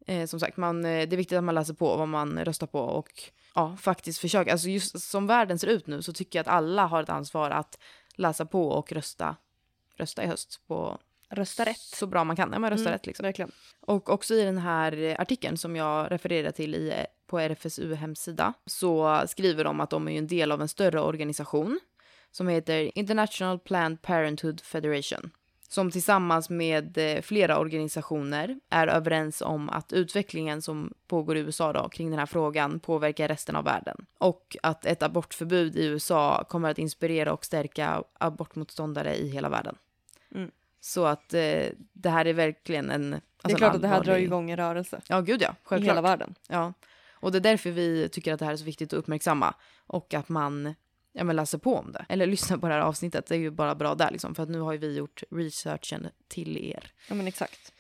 eh, 0.07 0.17
eh, 0.21 0.27
som 0.27 0.41
sagt, 0.41 0.57
man, 0.57 0.85
eh, 0.85 1.09
det 1.09 1.15
är 1.15 1.17
viktigt 1.17 1.39
att 1.39 1.45
man 1.45 1.55
läser 1.55 1.75
på 1.75 1.97
vad 1.97 2.09
man 2.09 2.45
röstar 2.45 2.67
på 2.67 2.81
och 2.81 3.09
ja, 3.59 3.77
faktiskt 3.77 4.19
försöka. 4.19 4.53
Alltså 4.53 4.69
just 4.69 5.03
som 5.03 5.27
världen 5.27 5.59
ser 5.59 5.67
ut 5.67 5.87
nu 5.87 6.03
så 6.03 6.13
tycker 6.13 6.39
jag 6.39 6.43
att 6.43 6.55
alla 6.55 6.87
har 6.87 7.03
ett 7.03 7.09
ansvar 7.09 7.51
att 7.51 7.79
läsa 8.15 8.47
på 8.47 8.69
och 8.69 8.93
rösta, 8.93 9.37
rösta 9.97 10.25
i 10.25 10.27
höst 10.27 10.61
på 10.67 10.99
Rösta 11.31 11.65
rätt. 11.65 11.79
så 11.79 12.07
bra 12.07 12.25
man 12.25 12.37
kan. 12.37 12.53
Ja, 12.53 12.59
men 12.59 12.71
rösta 12.71 12.89
Mm, 12.89 12.93
rätt 12.93 13.07
liksom. 13.07 13.25
Verkligen. 13.25 13.53
Och 13.81 14.11
också 14.11 14.35
i 14.35 14.45
den 14.45 14.59
här 14.59 15.17
artikeln 15.21 15.57
som 15.57 15.77
jag 15.77 16.13
refererar 16.13 16.51
till 16.51 16.75
i, 16.75 16.93
på 17.27 17.39
RFSU 17.39 17.95
hemsida 17.95 18.53
så 18.67 19.23
skriver 19.27 19.65
de 19.65 19.81
att 19.81 19.91
de 19.91 20.09
är 20.09 20.19
en 20.19 20.27
del 20.27 20.53
av 20.53 20.63
en 20.63 20.69
större 20.69 21.01
organisation 21.01 21.81
som 22.31 22.49
heter 22.49 22.99
International 22.99 23.59
Planned 23.59 24.03
Parenthood 24.03 24.61
Federation 24.61 25.31
som 25.69 25.91
tillsammans 25.91 26.51
med 26.51 26.99
eh, 26.99 27.23
flera 27.23 27.59
organisationer 27.59 28.61
är 28.71 28.87
överens 28.87 29.43
om 29.43 29.71
att 29.71 29.93
utvecklingen 29.93 30.63
som 30.63 30.93
pågår 31.07 31.37
i 31.37 31.41
USA 31.41 31.73
då, 31.73 31.89
kring 31.89 32.11
den 32.11 32.19
här 32.19 32.27
frågan 32.27 32.81
påverkar 32.81 33.29
resten 33.29 33.57
av 33.57 33.65
världen. 33.65 34.07
Och 34.19 34.57
att 34.63 34.87
ett 34.87 35.03
abortförbud 35.03 35.77
i 35.77 35.87
USA 35.87 36.45
kommer 36.49 36.71
att 36.71 36.79
inspirera 36.79 37.33
och 37.33 37.45
stärka 37.45 38.03
abortmotståndare 38.19 39.17
i 39.17 39.29
hela 39.29 39.49
världen. 39.49 39.77
Mm. 40.35 40.51
Så 40.81 41.07
att 41.07 41.35
eh, 41.35 41.67
det 41.93 42.11
här 42.11 42.25
är 42.25 42.33
verkligen 42.33 42.91
en... 42.91 43.13
Alltså 43.13 43.23
det 43.43 43.53
är 43.53 43.57
klart 43.57 43.75
att 43.75 43.83
det 43.83 43.89
här 43.89 44.05
drar 44.05 44.17
igång 44.17 44.51
en 44.51 44.57
rörelse 44.57 45.01
Ja, 45.09 45.21
gud 45.21 45.43
ja. 45.43 45.49
i 45.49 45.55
Självklart. 45.63 45.93
hela 45.93 46.01
världen. 46.01 46.35
Ja. 46.49 46.73
Och 47.13 47.33
det 47.33 47.39
är 47.39 47.41
därför 47.41 47.71
vi 47.71 48.09
tycker 48.09 48.33
att 48.33 48.39
det 48.39 48.45
här 48.45 48.53
är 48.53 48.57
så 48.57 48.65
viktigt 48.65 48.93
att 48.93 48.99
uppmärksamma. 48.99 49.55
Och 49.87 50.15
att 50.15 50.29
man 50.29 50.75
ja, 51.13 51.25
men 51.25 51.37
läser 51.37 51.59
på 51.59 51.75
om 51.75 51.93
det. 51.93 52.07
Eller 52.09 52.27
lyssnar 52.27 52.59
på 52.59 52.69
det 52.69 52.75
här 52.75 52.81
avsnittet. 52.81 53.27
Det 53.27 53.35
är 53.35 53.39
ju 53.39 53.51
bara 53.51 53.75
bra 53.75 53.95
där 53.95 54.11
liksom. 54.11 54.35
För 54.35 54.43
att 54.43 54.49
nu 54.49 54.61
har 54.61 54.73
ju 54.73 54.79
vi 54.79 54.97
gjort 54.97 55.23
researchen 55.31 56.09
till 56.29 56.57
er. 56.57 56.93
Ja 57.09 57.15
men 57.15 57.27
exakt. 57.27 57.73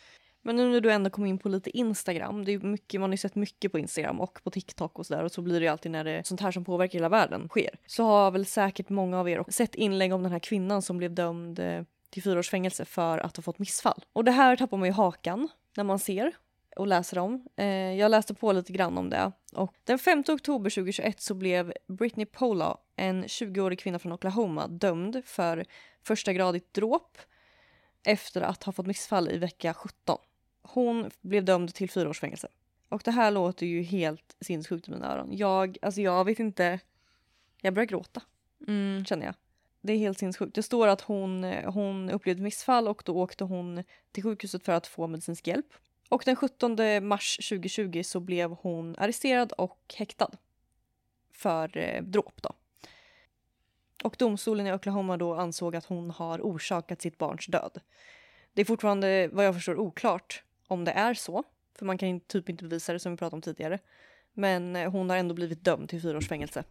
Men 0.43 0.57
nu 0.57 0.69
när 0.69 0.81
du 0.81 0.93
ändå 0.93 1.11
kom 1.11 1.27
in 1.27 1.39
på 1.39 1.49
lite 1.49 1.79
Instagram, 1.79 2.45
det 2.45 2.53
är 2.53 2.59
mycket, 2.59 3.01
man 3.01 3.11
har 3.11 3.15
ju 3.15 3.19
sett 3.19 3.35
mycket 3.35 3.73
på 3.73 3.79
Instagram 3.79 4.21
och 4.21 4.41
på 4.45 4.51
TikTok 4.51 4.99
och 4.99 5.07
sådär 5.07 5.25
och 5.25 5.33
så 5.33 5.43
blir 5.43 5.61
det 5.61 5.65
ju 5.65 5.73
alltid 5.73 5.93
när 5.93 6.05
det 6.05 6.27
sånt 6.27 6.41
här 6.41 6.53
som 6.53 6.65
påverkar 6.65 6.93
hela 6.93 7.09
världen 7.09 7.49
sker. 7.49 7.71
Så 7.87 8.05
har 8.05 8.31
väl 8.31 8.47
säkert 8.47 8.89
många 8.89 9.21
av 9.21 9.29
er 9.29 9.39
också 9.39 9.53
sett 9.53 9.75
inlägg 9.75 10.13
om 10.13 10.23
den 10.23 10.33
här 10.33 10.39
kvinnan 10.39 10.83
som 10.83 10.99
blev 10.99 11.15
dömd 11.15 11.59
eh, 11.59 11.83
till 12.11 12.23
fyra 12.23 12.39
års 12.39 12.51
fängelse 12.51 12.85
för 12.85 13.19
att 13.19 13.37
ha 13.37 13.43
fått 13.43 13.59
missfall. 13.59 14.05
Och 14.13 14.25
det 14.25 14.31
här 14.31 14.57
tappar 14.57 14.77
man 14.77 14.89
ju 14.89 14.93
hakan 14.93 15.49
när 15.77 15.85
man 15.85 15.99
ser 15.99 16.33
och 16.77 16.87
läser 16.87 17.19
om. 17.19 17.47
Eh, 17.57 17.67
jag 17.67 18.11
läste 18.11 18.35
på 18.35 18.53
lite 18.53 18.73
grann 18.73 18.99
om 18.99 19.11
det 19.11 19.33
och 19.59 19.75
den 19.85 19.99
5 19.99 20.25
oktober 20.29 20.71
2021 20.71 21.21
så 21.21 21.35
blev 21.35 21.73
Britney 21.87 22.27
Pola, 22.27 22.79
en 22.97 23.25
20-årig 23.25 23.79
kvinna 23.79 23.99
från 23.99 24.13
Oklahoma, 24.13 24.67
dömd 24.69 25.23
för 25.25 25.65
första 26.03 26.33
gradigt 26.33 26.75
dråp 26.75 27.19
efter 28.07 28.41
att 28.41 28.65
ha 28.65 28.73
fått 28.73 28.87
missfall 28.87 29.31
i 29.31 29.39
vecka 29.39 29.75
17. 29.75 30.19
Hon 30.63 31.11
blev 31.21 31.45
dömd 31.45 31.75
till 31.75 31.91
fyra 31.91 32.09
års 32.09 32.21
fängelse. 32.21 32.49
Och 32.89 33.03
det 33.05 33.11
här 33.11 33.31
låter 33.31 33.67
ju 33.67 33.83
helt 33.83 34.37
sinnessjukt 34.41 34.89
i 34.89 34.91
mina 34.91 35.13
öron. 35.15 35.29
Jag, 35.37 35.79
alltså 35.83 36.01
jag 36.01 36.25
vet 36.25 36.39
inte. 36.39 36.81
Jag 37.61 37.75
börjar 37.75 37.87
gråta, 37.87 38.23
Mm. 38.67 39.05
känner 39.05 39.27
jag. 39.27 39.35
Det 39.81 39.93
är 39.93 39.99
helt 39.99 40.19
sinnessjukt. 40.19 40.55
Det 40.55 40.63
står 40.63 40.89
att 40.89 41.01
hon, 41.01 41.45
hon 41.65 42.11
upplevde 42.11 42.43
missfall 42.43 42.89
och 42.89 43.03
då 43.05 43.17
åkte 43.17 43.45
hon 43.45 43.85
till 44.13 44.23
sjukhuset 44.23 44.65
för 44.65 44.73
att 44.73 44.87
få 44.87 45.07
medicinsk 45.07 45.47
hjälp. 45.47 45.73
Och 46.09 46.23
den 46.25 46.37
17 46.37 46.77
mars 47.03 47.37
2020 47.37 48.03
så 48.05 48.21
blev 48.21 48.51
hon 48.51 48.95
arresterad 48.99 49.53
och 49.53 49.95
häktad. 49.97 50.31
För 51.33 51.77
eh, 51.77 52.03
dråp 52.03 52.43
då. 52.43 52.53
Och 54.05 54.17
domstolen 54.19 54.67
i 54.67 54.73
Oklahoma 54.73 55.17
då 55.17 55.35
ansåg 55.35 55.77
att 55.77 55.85
hon 55.85 56.11
har 56.11 56.39
orsakat 56.39 57.03
sitt 57.03 57.19
barns 57.19 57.47
död. 57.47 57.81
Det 58.53 58.61
är 58.61 58.65
fortfarande 58.65 59.29
vad 59.33 59.47
jag 59.47 59.55
förstår 59.55 59.79
oklart 59.79 60.43
om 60.67 60.85
det 60.85 60.93
är 60.93 61.15
så. 61.15 61.45
För 61.79 61.87
man 61.87 61.99
kan 61.99 62.21
typ 62.21 62.49
inte 62.49 62.65
bevisa 62.65 62.93
det 62.93 62.99
som 62.99 63.13
vi 63.13 63.19
pratade 63.19 63.37
om 63.37 63.43
tidigare. 63.43 63.79
Men 64.33 64.77
eh, 64.77 64.91
hon 64.91 65.11
har 65.11 65.17
ändå 65.17 65.35
blivit 65.35 65.65
dömd 65.65 65.89
till 65.89 66.03
fyra 66.03 66.19
års 66.19 66.29
fängelse 66.29 66.65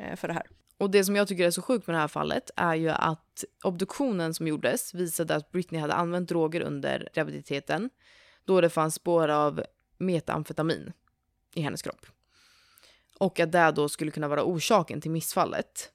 eh, 0.00 0.16
för 0.16 0.28
det 0.28 0.34
här. 0.34 0.46
Och 0.78 0.90
det 0.90 1.04
som 1.04 1.16
jag 1.16 1.28
tycker 1.28 1.46
är 1.46 1.50
så 1.50 1.62
sjukt 1.62 1.86
med 1.86 1.96
det 1.96 2.00
här 2.00 2.08
fallet 2.08 2.50
är 2.56 2.74
ju 2.74 2.88
att 2.90 3.44
obduktionen 3.62 4.34
som 4.34 4.48
gjordes 4.48 4.94
visade 4.94 5.34
att 5.34 5.52
Britney 5.52 5.80
hade 5.80 5.94
använt 5.94 6.28
droger 6.28 6.60
under 6.60 7.08
graviditeten 7.14 7.90
då 8.44 8.60
det 8.60 8.70
fanns 8.70 8.94
spår 8.94 9.28
av 9.28 9.62
metamfetamin 9.98 10.92
i 11.54 11.60
hennes 11.60 11.82
kropp. 11.82 12.06
Och 13.18 13.40
att 13.40 13.52
det 13.52 13.72
då 13.72 13.88
skulle 13.88 14.10
kunna 14.10 14.28
vara 14.28 14.44
orsaken 14.44 15.00
till 15.00 15.10
missfallet. 15.10 15.92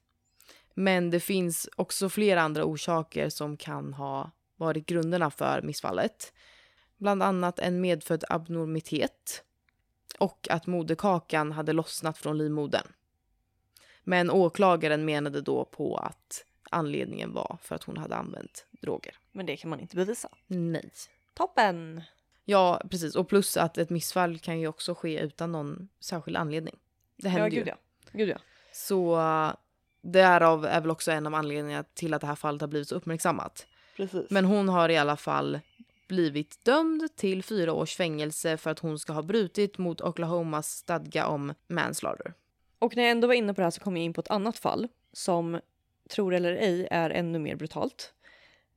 Men 0.74 1.10
det 1.10 1.20
finns 1.20 1.68
också 1.76 2.08
flera 2.08 2.42
andra 2.42 2.64
orsaker 2.64 3.28
som 3.28 3.56
kan 3.56 3.94
ha 3.94 4.30
varit 4.56 4.86
grunderna 4.86 5.30
för 5.30 5.62
missfallet. 5.62 6.32
Bland 6.96 7.22
annat 7.22 7.58
en 7.58 7.80
medfödd 7.80 8.24
abnormitet 8.28 9.44
och 10.18 10.46
att 10.50 10.66
moderkakan 10.66 11.52
hade 11.52 11.72
lossnat 11.72 12.18
från 12.18 12.38
livmodern. 12.38 12.86
Men 14.04 14.30
åklagaren 14.30 15.04
menade 15.04 15.40
då 15.40 15.64
på 15.64 15.96
att 15.96 16.44
anledningen 16.70 17.32
var 17.32 17.58
för 17.62 17.74
att 17.74 17.84
hon 17.84 17.96
hade 17.96 18.16
använt 18.16 18.66
droger. 18.70 19.16
Men 19.32 19.46
det 19.46 19.56
kan 19.56 19.70
man 19.70 19.80
inte 19.80 19.96
bevisa. 19.96 20.28
Nej. 20.46 20.90
Toppen! 21.34 22.02
Ja, 22.50 22.80
precis. 22.90 23.16
Och 23.16 23.28
plus 23.28 23.56
att 23.56 23.78
ett 23.78 23.90
missfall 23.90 24.38
kan 24.38 24.60
ju 24.60 24.68
också 24.68 24.94
ske 24.94 25.20
utan 25.20 25.52
någon 25.52 25.88
särskild 26.00 26.36
anledning. 26.36 26.76
Det 27.16 27.28
händer 27.28 27.48
ja, 27.48 27.52
ju. 27.52 27.58
gud 27.58 27.68
ja. 27.68 27.76
Gud 28.12 28.28
ja. 28.28 28.38
Så 28.72 29.22
därav 30.02 30.66
är 30.66 30.80
väl 30.80 30.90
också 30.90 31.12
en 31.12 31.26
av 31.26 31.34
anledningarna 31.34 31.84
till 31.94 32.14
att 32.14 32.20
det 32.20 32.26
här 32.26 32.34
fallet 32.34 32.60
har 32.60 32.68
blivit 32.68 32.88
så 32.88 32.94
uppmärksammat. 32.94 33.66
Precis. 33.96 34.30
Men 34.30 34.44
hon 34.44 34.68
har 34.68 34.88
i 34.88 34.96
alla 34.96 35.16
fall 35.16 35.60
blivit 36.08 36.64
dömd 36.64 37.16
till 37.16 37.42
fyra 37.42 37.72
års 37.72 37.96
fängelse 37.96 38.56
för 38.56 38.70
att 38.70 38.78
hon 38.78 38.98
ska 38.98 39.12
ha 39.12 39.22
brutit 39.22 39.78
mot 39.78 40.00
Oklahomas 40.00 40.70
stadga 40.70 41.26
om 41.26 41.54
manslaughter. 41.68 42.34
Och 42.78 42.96
när 42.96 43.02
jag 43.02 43.10
ändå 43.10 43.26
var 43.26 43.34
inne 43.34 43.54
på 43.54 43.60
det 43.60 43.64
här 43.64 43.70
så 43.70 43.80
kom 43.80 43.96
jag 43.96 44.04
in 44.04 44.12
på 44.12 44.20
ett 44.20 44.30
annat 44.30 44.58
fall 44.58 44.88
som, 45.12 45.60
tror 46.08 46.34
eller 46.34 46.52
ej, 46.52 46.88
är 46.90 47.10
ännu 47.10 47.38
mer 47.38 47.56
brutalt. 47.56 48.14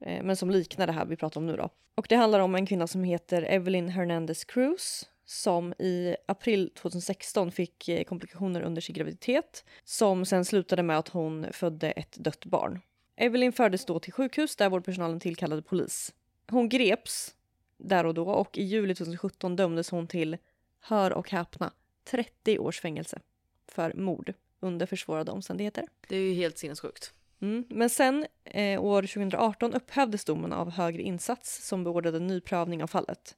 Eh, 0.03 0.23
men 0.23 0.35
som 0.35 0.49
liknar 0.49 0.87
det 0.87 0.93
här 0.93 1.05
vi 1.05 1.15
pratar 1.15 1.41
om 1.41 1.47
nu 1.47 1.55
då. 1.55 1.69
Och 1.95 2.05
det 2.09 2.15
handlar 2.15 2.39
om 2.39 2.55
en 2.55 2.65
kvinna 2.65 2.87
som 2.87 3.03
heter 3.03 3.41
Evelyn 3.41 3.89
Hernandez 3.89 4.45
Cruz 4.45 5.09
som 5.25 5.73
i 5.73 6.15
april 6.25 6.71
2016 6.75 7.51
fick 7.51 7.89
eh, 7.89 8.03
komplikationer 8.03 8.61
under 8.61 8.81
sin 8.81 8.95
graviditet 8.95 9.65
som 9.83 10.25
sen 10.25 10.45
slutade 10.45 10.83
med 10.83 10.97
att 10.97 11.07
hon 11.07 11.47
födde 11.51 11.91
ett 11.91 12.15
dött 12.17 12.45
barn. 12.45 12.79
Evelyn 13.15 13.53
fördes 13.53 13.85
då 13.85 13.99
till 13.99 14.13
sjukhus 14.13 14.55
där 14.55 14.69
vårdpersonalen 14.69 15.19
tillkallade 15.19 15.61
polis. 15.61 16.13
Hon 16.49 16.69
greps 16.69 17.35
där 17.77 18.05
och 18.05 18.13
då 18.13 18.29
och 18.29 18.57
i 18.57 18.63
juli 18.63 18.95
2017 18.95 19.55
dömdes 19.55 19.89
hon 19.89 20.07
till, 20.07 20.37
hör 20.79 21.13
och 21.13 21.31
häpna, 21.31 21.71
30 22.03 22.59
års 22.59 22.81
fängelse 22.81 23.19
för 23.67 23.93
mord 23.93 24.33
under 24.59 24.85
försvårade 24.85 25.31
omständigheter. 25.31 25.85
Det 26.07 26.15
är 26.15 26.21
ju 26.21 26.33
helt 26.33 26.57
sinnessjukt. 26.57 27.13
Mm. 27.43 27.65
Men 27.69 27.89
sen 27.89 28.25
eh, 28.45 28.83
år 28.83 29.01
2018 29.01 29.73
upphävdes 29.73 30.25
domen 30.25 30.53
av 30.53 30.71
högre 30.71 31.01
insats 31.01 31.67
som 31.67 31.83
beordrade 31.83 32.19
ny 32.19 32.41
prövning 32.41 32.83
av 32.83 32.87
fallet. 32.87 33.37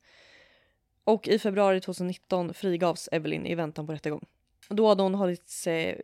Och 1.03 1.27
i 1.27 1.39
februari 1.39 1.81
2019 1.81 2.53
frigavs 2.53 3.09
Evelyn 3.11 3.45
i 3.45 3.55
väntan 3.55 3.87
på 3.87 3.93
rättegång. 3.93 4.25
Då 4.69 4.87
hade 4.87 5.03
hon 5.03 5.15
hållits 5.15 5.67
eh, 5.67 5.95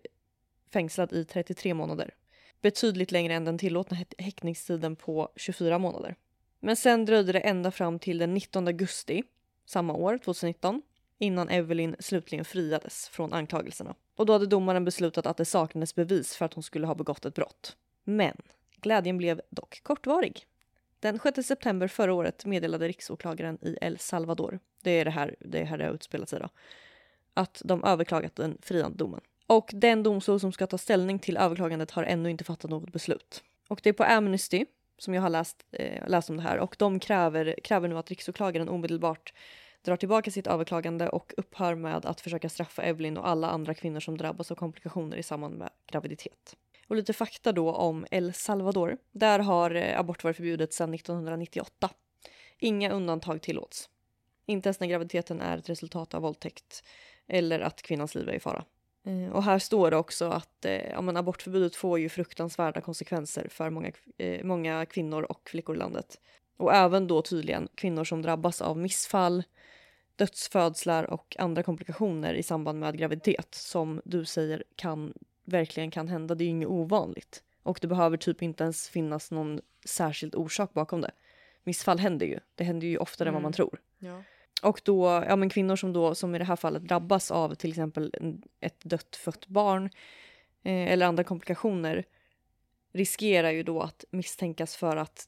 fängslad 0.73 1.13
i 1.13 1.25
33 1.25 1.73
månader. 1.73 2.13
Betydligt 2.61 3.11
längre 3.11 3.33
än 3.33 3.45
den 3.45 3.57
tillåtna 3.57 3.97
häktningstiden 4.17 4.95
på 4.95 5.29
24 5.35 5.77
månader. 5.77 6.15
Men 6.59 6.75
sen 6.75 7.05
dröjde 7.05 7.31
det 7.31 7.39
ända 7.39 7.71
fram 7.71 7.99
till 7.99 8.17
den 8.17 8.33
19 8.33 8.67
augusti 8.67 9.23
samma 9.65 9.93
år, 9.93 10.17
2019, 10.17 10.81
innan 11.17 11.49
Evelyn 11.49 11.95
slutligen 11.99 12.45
friades 12.45 13.09
från 13.09 13.33
anklagelserna. 13.33 13.95
Och 14.15 14.25
då 14.25 14.33
hade 14.33 14.45
domaren 14.45 14.85
beslutat 14.85 15.25
att 15.25 15.37
det 15.37 15.45
saknades 15.45 15.95
bevis 15.95 16.35
för 16.35 16.45
att 16.45 16.53
hon 16.53 16.63
skulle 16.63 16.87
ha 16.87 16.95
begått 16.95 17.25
ett 17.25 17.35
brott. 17.35 17.77
Men 18.03 18.37
glädjen 18.75 19.17
blev 19.17 19.41
dock 19.49 19.83
kortvarig. 19.83 20.45
Den 20.99 21.19
6 21.19 21.47
september 21.47 21.87
förra 21.87 22.13
året 22.13 22.45
meddelade 22.45 22.87
riksåklagaren 22.87 23.57
i 23.61 23.77
El 23.81 23.97
Salvador, 23.99 24.59
det 24.81 24.91
är 24.91 25.05
det 25.05 25.11
här 25.11 25.35
det, 25.39 25.63
här 25.63 25.77
det 25.77 25.85
har 25.85 25.93
utspelat 25.93 26.29
sig 26.29 26.39
då, 26.39 26.49
att 27.33 27.61
de 27.65 27.83
överklagat 27.83 28.35
den 28.35 28.57
friande 28.61 28.97
domen. 28.97 29.21
Och 29.47 29.71
den 29.73 30.03
domstol 30.03 30.39
som 30.39 30.51
ska 30.51 30.67
ta 30.67 30.77
ställning 30.77 31.19
till 31.19 31.37
överklagandet 31.37 31.91
har 31.91 32.03
ännu 32.03 32.29
inte 32.29 32.43
fattat 32.43 32.71
något 32.71 32.91
beslut. 32.91 33.43
Och 33.67 33.79
det 33.83 33.89
är 33.89 33.93
på 33.93 34.03
Amnesty 34.03 34.65
som 34.97 35.13
jag 35.13 35.21
har 35.21 35.29
läst, 35.29 35.65
eh, 35.71 36.07
läst 36.07 36.29
om 36.29 36.37
det 36.37 36.43
här 36.43 36.59
och 36.59 36.75
de 36.79 36.99
kräver, 36.99 37.55
kräver 37.63 37.87
nu 37.87 37.97
att 37.97 38.09
riksåklagaren 38.09 38.69
omedelbart 38.69 39.33
drar 39.81 39.97
tillbaka 39.97 40.31
sitt 40.31 40.47
överklagande 40.47 41.09
och 41.09 41.33
upphör 41.37 41.75
med 41.75 42.05
att 42.05 42.21
försöka 42.21 42.49
straffa 42.49 42.83
Evelyn 42.83 43.17
och 43.17 43.27
alla 43.27 43.49
andra 43.49 43.73
kvinnor 43.73 43.99
som 43.99 44.17
drabbas 44.17 44.51
av 44.51 44.55
komplikationer 44.55 45.17
i 45.17 45.23
samband 45.23 45.57
med 45.57 45.69
graviditet. 45.87 46.55
Och 46.91 46.97
lite 46.97 47.13
fakta 47.13 47.51
då 47.51 47.71
om 47.71 48.05
El 48.11 48.33
Salvador. 48.33 48.97
Där 49.11 49.39
har 49.39 49.75
eh, 49.75 49.99
abort 49.99 50.23
varit 50.23 50.35
förbjudet 50.35 50.73
sedan 50.73 50.93
1998. 50.93 51.89
Inga 52.59 52.91
undantag 52.91 53.41
tillåts. 53.41 53.89
Inte 54.45 54.69
ens 54.69 54.79
när 54.79 54.87
graviditeten 54.87 55.41
är 55.41 55.57
ett 55.57 55.69
resultat 55.69 56.13
av 56.13 56.21
våldtäkt 56.21 56.83
eller 57.27 57.59
att 57.59 57.81
kvinnans 57.81 58.15
liv 58.15 58.29
är 58.29 58.33
i 58.33 58.39
fara. 58.39 58.65
Eh, 59.05 59.31
och 59.31 59.43
här 59.43 59.59
står 59.59 59.91
det 59.91 59.97
också 59.97 60.29
att 60.29 60.65
eh, 60.65 60.89
ja, 60.89 61.01
men 61.01 61.17
abortförbudet 61.17 61.75
får 61.75 61.99
ju 61.99 62.09
fruktansvärda 62.09 62.81
konsekvenser 62.81 63.47
för 63.49 63.69
många, 63.69 63.91
eh, 64.17 64.43
många 64.43 64.85
kvinnor 64.85 65.23
och 65.23 65.49
flickor 65.49 65.75
i 65.75 65.79
landet. 65.79 66.19
Och 66.57 66.73
även 66.73 67.07
då 67.07 67.21
tydligen 67.21 67.67
kvinnor 67.75 68.03
som 68.03 68.21
drabbas 68.21 68.61
av 68.61 68.77
missfall, 68.77 69.43
dödsfödslar 70.15 71.03
och 71.03 71.35
andra 71.39 71.63
komplikationer 71.63 72.33
i 72.33 72.43
samband 72.43 72.79
med 72.79 72.97
graviditet 72.97 73.55
som 73.55 74.01
du 74.05 74.25
säger 74.25 74.63
kan 74.75 75.13
verkligen 75.51 75.91
kan 75.91 76.07
hända. 76.07 76.35
Det 76.35 76.43
är 76.43 76.45
ju 76.45 76.49
inget 76.51 76.69
ovanligt. 76.69 77.43
Och 77.63 77.77
det 77.81 77.87
behöver 77.87 78.17
typ 78.17 78.41
inte 78.41 78.63
ens 78.63 78.89
finnas 78.89 79.31
någon 79.31 79.61
särskild 79.85 80.35
orsak 80.35 80.73
bakom 80.73 81.01
det. 81.01 81.11
Missfall 81.63 81.99
händer 81.99 82.25
ju. 82.25 82.39
Det 82.55 82.63
händer 82.63 82.87
ju 82.87 82.97
oftare 82.97 83.29
än 83.29 83.33
vad 83.33 83.39
Mm. 83.39 83.43
man 83.43 83.53
tror. 83.53 83.81
Ja. 83.99 84.23
Och 84.63 84.81
då, 84.83 85.23
ja 85.27 85.35
men 85.35 85.49
kvinnor 85.49 85.75
som 85.75 85.93
då, 85.93 86.15
som 86.15 86.35
i 86.35 86.37
det 86.37 86.43
här 86.43 86.55
fallet 86.55 86.83
drabbas 86.83 87.31
av 87.31 87.55
till 87.55 87.69
exempel 87.69 88.11
ett 88.59 88.79
dött 88.83 89.15
fött 89.15 89.47
barn 89.47 89.85
eh, 90.63 90.91
eller 90.91 91.05
andra 91.05 91.23
komplikationer 91.23 92.05
riskerar 92.93 93.51
ju 93.51 93.63
då 93.63 93.81
att 93.81 94.05
misstänkas 94.11 94.75
för 94.75 94.97
att 94.97 95.27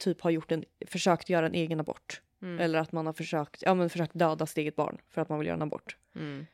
typ 0.00 0.20
ha 0.20 0.30
gjort 0.30 0.52
en, 0.52 0.64
försökt 0.86 1.28
göra 1.28 1.46
en 1.46 1.54
egen 1.54 1.80
abort. 1.80 2.22
Mm. 2.42 2.60
Eller 2.60 2.78
att 2.78 2.92
man 2.92 3.06
har 3.06 3.12
försökt, 3.12 3.62
ja 3.62 3.74
men 3.74 3.90
försökt 3.90 4.14
döda 4.14 4.46
sitt 4.46 4.58
eget 4.58 4.76
barn 4.76 4.98
för 5.10 5.22
att 5.22 5.28
man 5.28 5.38
vill 5.38 5.46
göra 5.48 5.56
en 5.56 5.62
abort. 5.62 5.96
Mm. 6.14 6.46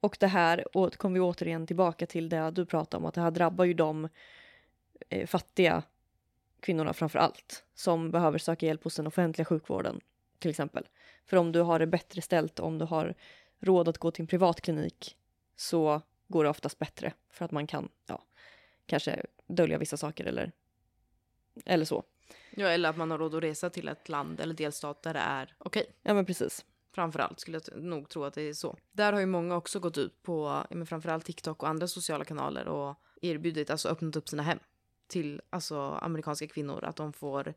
Och 0.00 0.16
det 0.20 0.26
här, 0.26 0.76
och 0.76 0.96
kommer 0.96 1.14
vi 1.14 1.20
återigen 1.20 1.66
tillbaka 1.66 2.06
till 2.06 2.28
det 2.28 2.50
du 2.50 2.66
pratade 2.66 3.00
om, 3.00 3.06
att 3.06 3.14
det 3.14 3.20
här 3.20 3.30
drabbar 3.30 3.64
ju 3.64 3.74
de 3.74 4.08
eh, 5.08 5.26
fattiga 5.26 5.82
kvinnorna 6.60 6.92
framför 6.92 7.18
allt, 7.18 7.64
som 7.74 8.10
behöver 8.10 8.38
söka 8.38 8.66
hjälp 8.66 8.84
hos 8.84 8.96
den 8.96 9.06
offentliga 9.06 9.44
sjukvården 9.44 10.00
till 10.38 10.50
exempel. 10.50 10.88
För 11.26 11.36
om 11.36 11.52
du 11.52 11.60
har 11.60 11.78
det 11.78 11.86
bättre 11.86 12.22
ställt, 12.22 12.60
om 12.60 12.78
du 12.78 12.84
har 12.84 13.14
råd 13.60 13.88
att 13.88 13.98
gå 13.98 14.10
till 14.10 14.22
en 14.22 14.26
privat 14.26 14.60
klinik 14.60 15.16
så 15.56 16.02
går 16.28 16.44
det 16.44 16.50
oftast 16.50 16.78
bättre 16.78 17.12
för 17.30 17.44
att 17.44 17.50
man 17.50 17.66
kan, 17.66 17.88
ja, 18.06 18.22
kanske 18.86 19.22
dölja 19.46 19.78
vissa 19.78 19.96
saker 19.96 20.24
eller, 20.24 20.52
eller 21.64 21.84
så. 21.84 22.04
ja, 22.50 22.66
eller 22.68 22.88
att 22.88 22.96
man 22.96 23.10
har 23.10 23.18
råd 23.18 23.34
att 23.34 23.42
resa 23.42 23.70
till 23.70 23.88
ett 23.88 24.08
land 24.08 24.40
eller 24.40 24.54
delstat 24.54 25.02
där 25.02 25.14
det 25.14 25.20
är 25.20 25.54
okej. 25.58 25.86
Ja 26.02 26.14
men 26.14 26.26
precis. 26.26 26.64
Framförallt 26.94 27.40
skulle 27.40 27.60
jag 27.72 27.82
nog 27.82 28.08
tro 28.08 28.24
att 28.24 28.34
det 28.34 28.42
är 28.42 28.52
så. 28.54 28.76
Där 28.92 29.12
har 29.12 29.20
ju 29.20 29.26
många 29.26 29.56
också 29.56 29.80
gått 29.80 29.98
ut 29.98 30.22
på 30.22 30.64
men 30.70 30.86
framförallt 30.86 31.24
TikTok 31.24 31.62
och 31.62 31.68
andra 31.68 31.86
sociala 31.88 32.24
kanaler 32.24 32.68
och 32.68 32.96
erbjudit, 33.22 33.70
alltså 33.70 33.88
öppnat 33.88 34.16
upp 34.16 34.28
sina 34.28 34.42
hem 34.42 34.58
till 35.06 35.40
alltså 35.50 35.78
amerikanska 35.80 36.46
kvinnor. 36.46 36.84
Att 36.84 36.96
de 36.96 37.12
får 37.12 37.54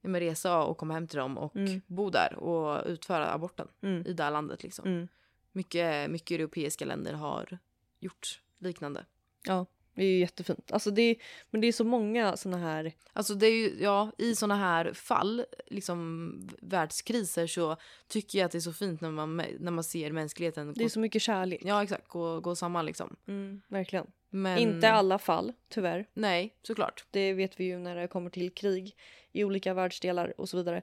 men 0.00 0.20
resa 0.20 0.62
och 0.62 0.78
komma 0.78 0.94
hem 0.94 1.06
till 1.06 1.18
dem 1.18 1.38
och 1.38 1.56
Mm. 1.56 1.80
bo 1.86 2.10
där 2.10 2.34
och 2.34 2.86
utföra 2.86 3.32
aborten 3.32 3.68
Mm. 3.80 4.06
i 4.06 4.12
det 4.12 4.22
här 4.22 4.30
landet 4.30 4.62
liksom. 4.62 4.86
Mm. 4.88 5.08
mycket, 5.52 6.10
mycket 6.10 6.34
europeiska 6.34 6.84
länder 6.84 7.12
har 7.12 7.58
gjort 8.00 8.42
liknande. 8.58 9.06
Ja, 9.44 9.66
det 9.98 10.04
är 10.04 10.12
ju 10.12 10.18
jättefint. 10.18 10.72
Alltså 10.72 10.90
det 10.90 11.02
är, 11.02 11.16
men 11.50 11.60
det 11.60 11.66
är 11.66 11.72
så 11.72 11.84
många 11.84 12.36
såna 12.36 12.58
här... 12.58 12.92
Alltså 13.12 13.34
det 13.34 13.46
är 13.46 13.52
ju, 13.52 13.82
ja, 13.82 14.12
i 14.18 14.34
såna 14.34 14.56
här 14.56 14.92
fall, 14.92 15.44
liksom 15.66 16.32
världskriser, 16.60 17.46
så 17.46 17.76
tycker 18.08 18.38
jag 18.38 18.46
att 18.46 18.52
det 18.52 18.58
är 18.58 18.60
så 18.60 18.72
fint 18.72 19.00
när 19.00 19.10
man, 19.10 19.36
när 19.58 19.70
man 19.70 19.84
ser 19.84 20.12
mänskligheten 20.12 20.74
Det 20.74 20.84
är 20.84 20.88
så 20.88 21.00
mycket 21.00 21.22
kärlek. 21.22 21.60
ja, 21.64 21.82
exakt, 21.82 22.08
gå, 22.08 22.40
gå 22.40 22.56
samman 22.56 22.86
liksom. 22.86 23.16
Mm, 23.26 23.60
verkligen. 23.68 24.06
Men, 24.30 24.58
Inte 24.58 24.90
alla 24.90 25.18
fall, 25.18 25.52
tyvärr. 25.68 26.06
Nej, 26.14 26.54
såklart. 26.62 27.04
Det 27.10 27.32
vet 27.32 27.60
vi 27.60 27.64
ju 27.64 27.78
när 27.78 27.96
det 27.96 28.08
kommer 28.08 28.30
till 28.30 28.50
krig 28.50 28.96
i 29.32 29.44
olika 29.44 29.74
världsdelar 29.74 30.40
och 30.40 30.48
så 30.48 30.56
vidare. 30.56 30.82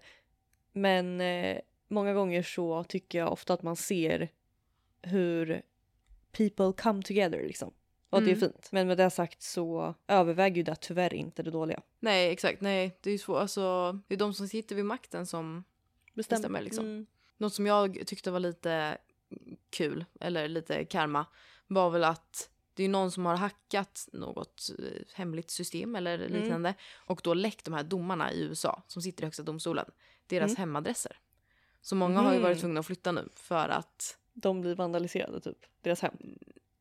Men 0.71 1.21
eh, 1.21 1.57
många 1.87 2.13
gånger 2.13 2.43
så 2.43 2.83
tycker 2.83 3.19
jag 3.19 3.31
ofta 3.31 3.53
att 3.53 3.63
man 3.63 3.75
ser 3.75 4.29
hur 5.01 5.61
people 6.31 6.73
come 6.77 7.01
together 7.01 7.43
liksom. 7.47 7.73
Och 8.09 8.17
att 8.17 8.25
det 8.25 8.31
är 8.31 8.35
Mm. 8.35 8.49
fint. 8.51 8.71
Men 8.71 8.87
med 8.87 8.97
det 8.97 9.09
sagt 9.09 9.41
så 9.41 9.95
överväger 10.07 10.55
ju 10.55 10.63
det 10.63 10.75
tyvärr 10.75 11.13
inte 11.13 11.43
det 11.43 11.51
dåliga. 11.51 11.81
Nej, 11.99 12.31
exakt. 12.31 12.61
Nej, 12.61 12.97
det 13.01 13.09
är 13.09 13.11
ju 13.11 13.17
svårt. 13.17 13.37
Alltså, 13.37 13.99
det 14.07 14.13
är 14.15 14.19
de 14.19 14.33
som 14.33 14.47
sitter 14.47 14.75
vid 14.75 14.85
makten 14.85 15.25
som 15.25 15.63
Bestäm- 16.13 16.29
Bestämmer, 16.29 16.61
liksom. 16.61 16.85
Mm. 16.85 17.05
Något 17.37 17.53
som 17.53 17.65
jag 17.65 18.03
tyckte 18.07 18.31
var 18.31 18.39
lite 18.39 18.97
kul, 19.69 20.05
eller 20.19 20.47
lite 20.47 20.85
karma, 20.85 21.25
var 21.67 21.89
väl 21.89 22.03
att 22.03 22.49
det 22.73 22.83
är 22.83 22.89
någon 22.89 23.11
som 23.11 23.25
har 23.25 23.35
hackat 23.35 24.09
något 24.13 24.69
eh, 24.79 25.01
hemligt 25.13 25.49
system 25.49 25.95
eller 25.95 26.19
Mm. 26.19 26.41
liknande 26.41 26.73
och 26.95 27.21
då 27.23 27.33
läckt 27.33 27.65
de 27.65 27.73
här 27.73 27.83
domarna 27.83 28.31
i 28.31 28.41
USA 28.41 28.83
som 28.87 29.01
sitter 29.01 29.23
i 29.23 29.25
högsta 29.25 29.43
domstolen, 29.43 29.85
deras 30.27 30.49
Mm. 30.51 30.55
hemadresser. 30.59 31.19
Så 31.81 31.95
många 31.95 32.19
har 32.21 32.33
ju 32.33 32.39
varit 32.39 32.57
Mhm. 32.57 32.61
tvungna 32.61 32.79
att 32.79 32.85
flytta 32.85 33.11
nu 33.11 33.29
för 33.35 33.69
att 33.69 34.17
De 34.33 34.61
blir 34.61 34.75
vandaliserade 34.75 35.39
typ. 35.41 35.57
Deras 35.81 36.01
hem. 36.01 36.17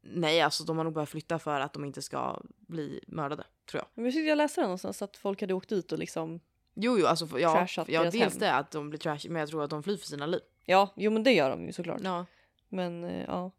Nej, 0.07 0.41
alltså 0.41 0.65
de 0.65 0.77
har 0.77 0.85
nog 0.85 0.93
börjat 0.93 1.09
flytta 1.09 1.39
för 1.39 1.61
att 1.61 1.73
de 1.73 1.85
inte 1.85 2.03
ska 2.03 2.41
bli 2.57 3.01
mördade, 3.07 3.45
tror 3.71 3.83
jag. 3.83 4.05
Men 4.05 4.27
jag 4.27 4.39
läste 4.39 4.61
det 4.61 4.65
någonstans 4.65 5.03
att 5.03 5.17
folk 5.17 5.41
hade 5.41 5.55
åkt 5.55 5.69
dit 5.69 5.93
och 5.93 5.99
liksom 5.99 6.41
Jo, 6.75 6.99
jo, 6.99 7.07
alltså 7.07 7.39
ja, 7.39 7.67
ja 7.87 8.03
dels 8.11 8.15
hem. 8.15 8.39
det 8.39 8.53
att 8.53 8.71
de 8.71 8.91
blir 8.91 9.01
trash, 9.01 9.29
men 9.29 9.41
jag 9.41 9.49
tror 9.49 9.65
att 9.65 9.71
de 9.71 9.83
flyr 9.83 9.97
för 9.97 10.07
sina 10.07 10.27
liv. 10.27 10.41
Ja, 10.65 10.93
jo 10.97 11.11
men 11.11 11.23
det 11.23 11.33
gör 11.33 11.51
de 11.51 11.67
ju 11.67 11.73
såklart. 11.73 12.01
Ja, 12.05 12.27
Men 12.69 13.05
eh, 13.05 13.25
ja. 13.27 13.51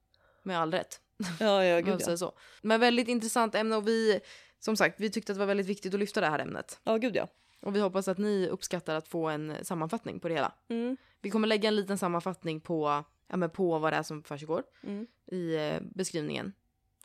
med 0.44 0.60
all 0.60 0.72
rätt. 0.72 1.02
Ja, 1.40 1.64
ja 1.64 1.82
gud 1.82 2.02
ja. 2.08 2.18
så. 2.18 2.34
Men 2.62 2.80
väldigt 2.80 3.08
intressant 3.08 3.56
ämne 3.56 3.76
och 3.76 3.88
vi, 3.88 4.20
som 4.60 4.78
sagt, 4.78 5.00
vi 5.00 5.10
tyckte 5.10 5.32
att 5.32 5.36
det 5.36 5.40
var 5.40 5.46
väldigt 5.46 5.68
viktigt 5.68 5.94
att 5.94 6.00
lyfta 6.00 6.22
det 6.22 6.28
här 6.28 6.40
ämnet. 6.40 6.80
Ja, 6.84 6.98
gud 6.98 7.16
ja. 7.16 7.28
Och 7.62 7.76
vi 7.76 7.80
hoppas 7.80 8.08
att 8.08 8.18
ni 8.18 8.48
uppskattar 8.48 8.96
att 8.96 9.08
få 9.08 9.28
en 9.30 9.56
sammanfattning 9.62 10.20
på 10.20 10.28
det 10.28 10.34
hela. 10.34 10.54
Mm. 10.70 10.98
Vi 11.22 11.30
kommer 11.30 11.48
lägga 11.48 11.68
en 11.68 11.76
liten 11.76 11.98
sammanfattning 11.98 12.62
på, 12.62 13.04
ja, 13.28 13.38
men 13.38 13.50
på 13.50 13.80
vad 13.80 13.94
det 13.94 13.98
är 13.98 14.04
som 14.04 14.24
försiggår 14.24 14.64
Mm. 14.84 15.08
i 15.32 15.56
eh, 15.56 15.80
beskrivningen. 15.82 16.54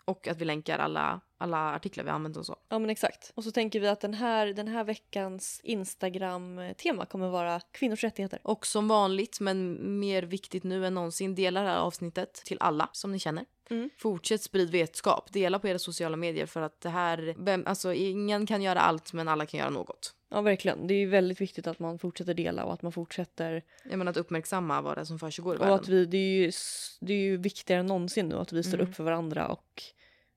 Och 0.05 0.29
att 0.29 0.39
vi 0.41 0.45
länkar 0.45 0.79
alla, 0.79 1.21
alla 1.39 1.75
artiklar 1.75 2.05
vi 2.05 2.11
använt 2.11 2.37
och 2.37 2.47
så. 2.47 2.57
Ja 2.69 2.79
men 2.79 2.91
exakt. 2.91 3.33
Och 3.35 3.45
så 3.45 3.51
tänker 3.51 3.81
vi 3.81 3.89
att 3.89 4.01
den 4.01 4.15
här, 4.15 4.47
den 4.47 4.69
här 4.69 4.85
veckans 4.85 5.61
Instagram-tema 5.65 7.07
kommer 7.07 7.29
vara 7.29 7.61
kvinnors 7.61 8.05
rättigheter. 8.05 8.41
Och 8.43 8.67
som 8.67 8.89
vanligt, 8.89 9.41
men 9.41 9.77
mer 10.01 10.23
viktigt 10.23 10.65
nu 10.65 10.87
än 10.87 10.95
någonsin, 10.95 11.35
dela 11.35 11.63
det 11.63 11.69
här 11.69 11.79
avsnittet 11.79 12.35
till 12.35 12.57
alla 12.61 12.89
som 12.93 13.13
ni 13.13 13.19
känner. 13.19 13.45
Mm. 13.71 13.91
Fortsätt 13.99 14.43
sprid 14.43 14.71
vetskap. 14.71 15.33
Dela 15.33 15.59
på 15.59 15.69
era 15.69 15.79
sociala 15.79 16.17
medier 16.17 16.47
för 16.47 16.63
att 16.63 16.81
det 16.81 16.89
här, 16.89 17.35
vem, 17.39 17.63
alltså 17.67 17.95
ingen 17.95 18.47
kan 18.47 18.63
göra 18.63 18.81
allt 18.81 19.13
men 19.13 19.29
alla 19.29 19.47
kan 19.47 19.61
göra 19.61 19.71
något. 19.71 20.15
Ja 20.33 20.41
verkligen. 20.41 20.87
Det 20.87 20.95
är 20.95 20.99
ju 20.99 21.07
väldigt 21.07 21.41
viktigt 21.41 21.67
att 21.67 21.79
man 21.79 21.99
fortsätter 21.99 22.35
dela 22.35 22.65
och 22.65 22.73
att 22.73 22.83
man 22.83 22.93
fortsätter. 22.93 23.63
Jag 23.91 23.99
menar 23.99 24.11
att 24.11 24.17
uppmärksamma 24.17 24.81
vad 24.81 24.97
det 24.97 25.01
är 25.01 25.05
som 25.05 25.19
försiggår 25.19 25.55
i 25.55 25.59
Och 25.59 25.63
världen. 25.63 25.75
att 25.75 25.89
vi, 25.89 26.07
det 26.07 26.17
är 26.19 26.41
ju, 26.41 26.53
det 27.01 27.13
är 27.13 27.19
ju 27.23 27.37
viktigare 27.37 27.81
än 27.81 27.87
någonsin 27.87 28.29
nu 28.29 28.35
att 28.37 28.53
vi 28.53 28.63
står 28.63 28.79
Mm. 28.79 28.89
upp 28.91 28.95
för 28.97 29.05
varandra 29.05 29.49
och 29.49 29.83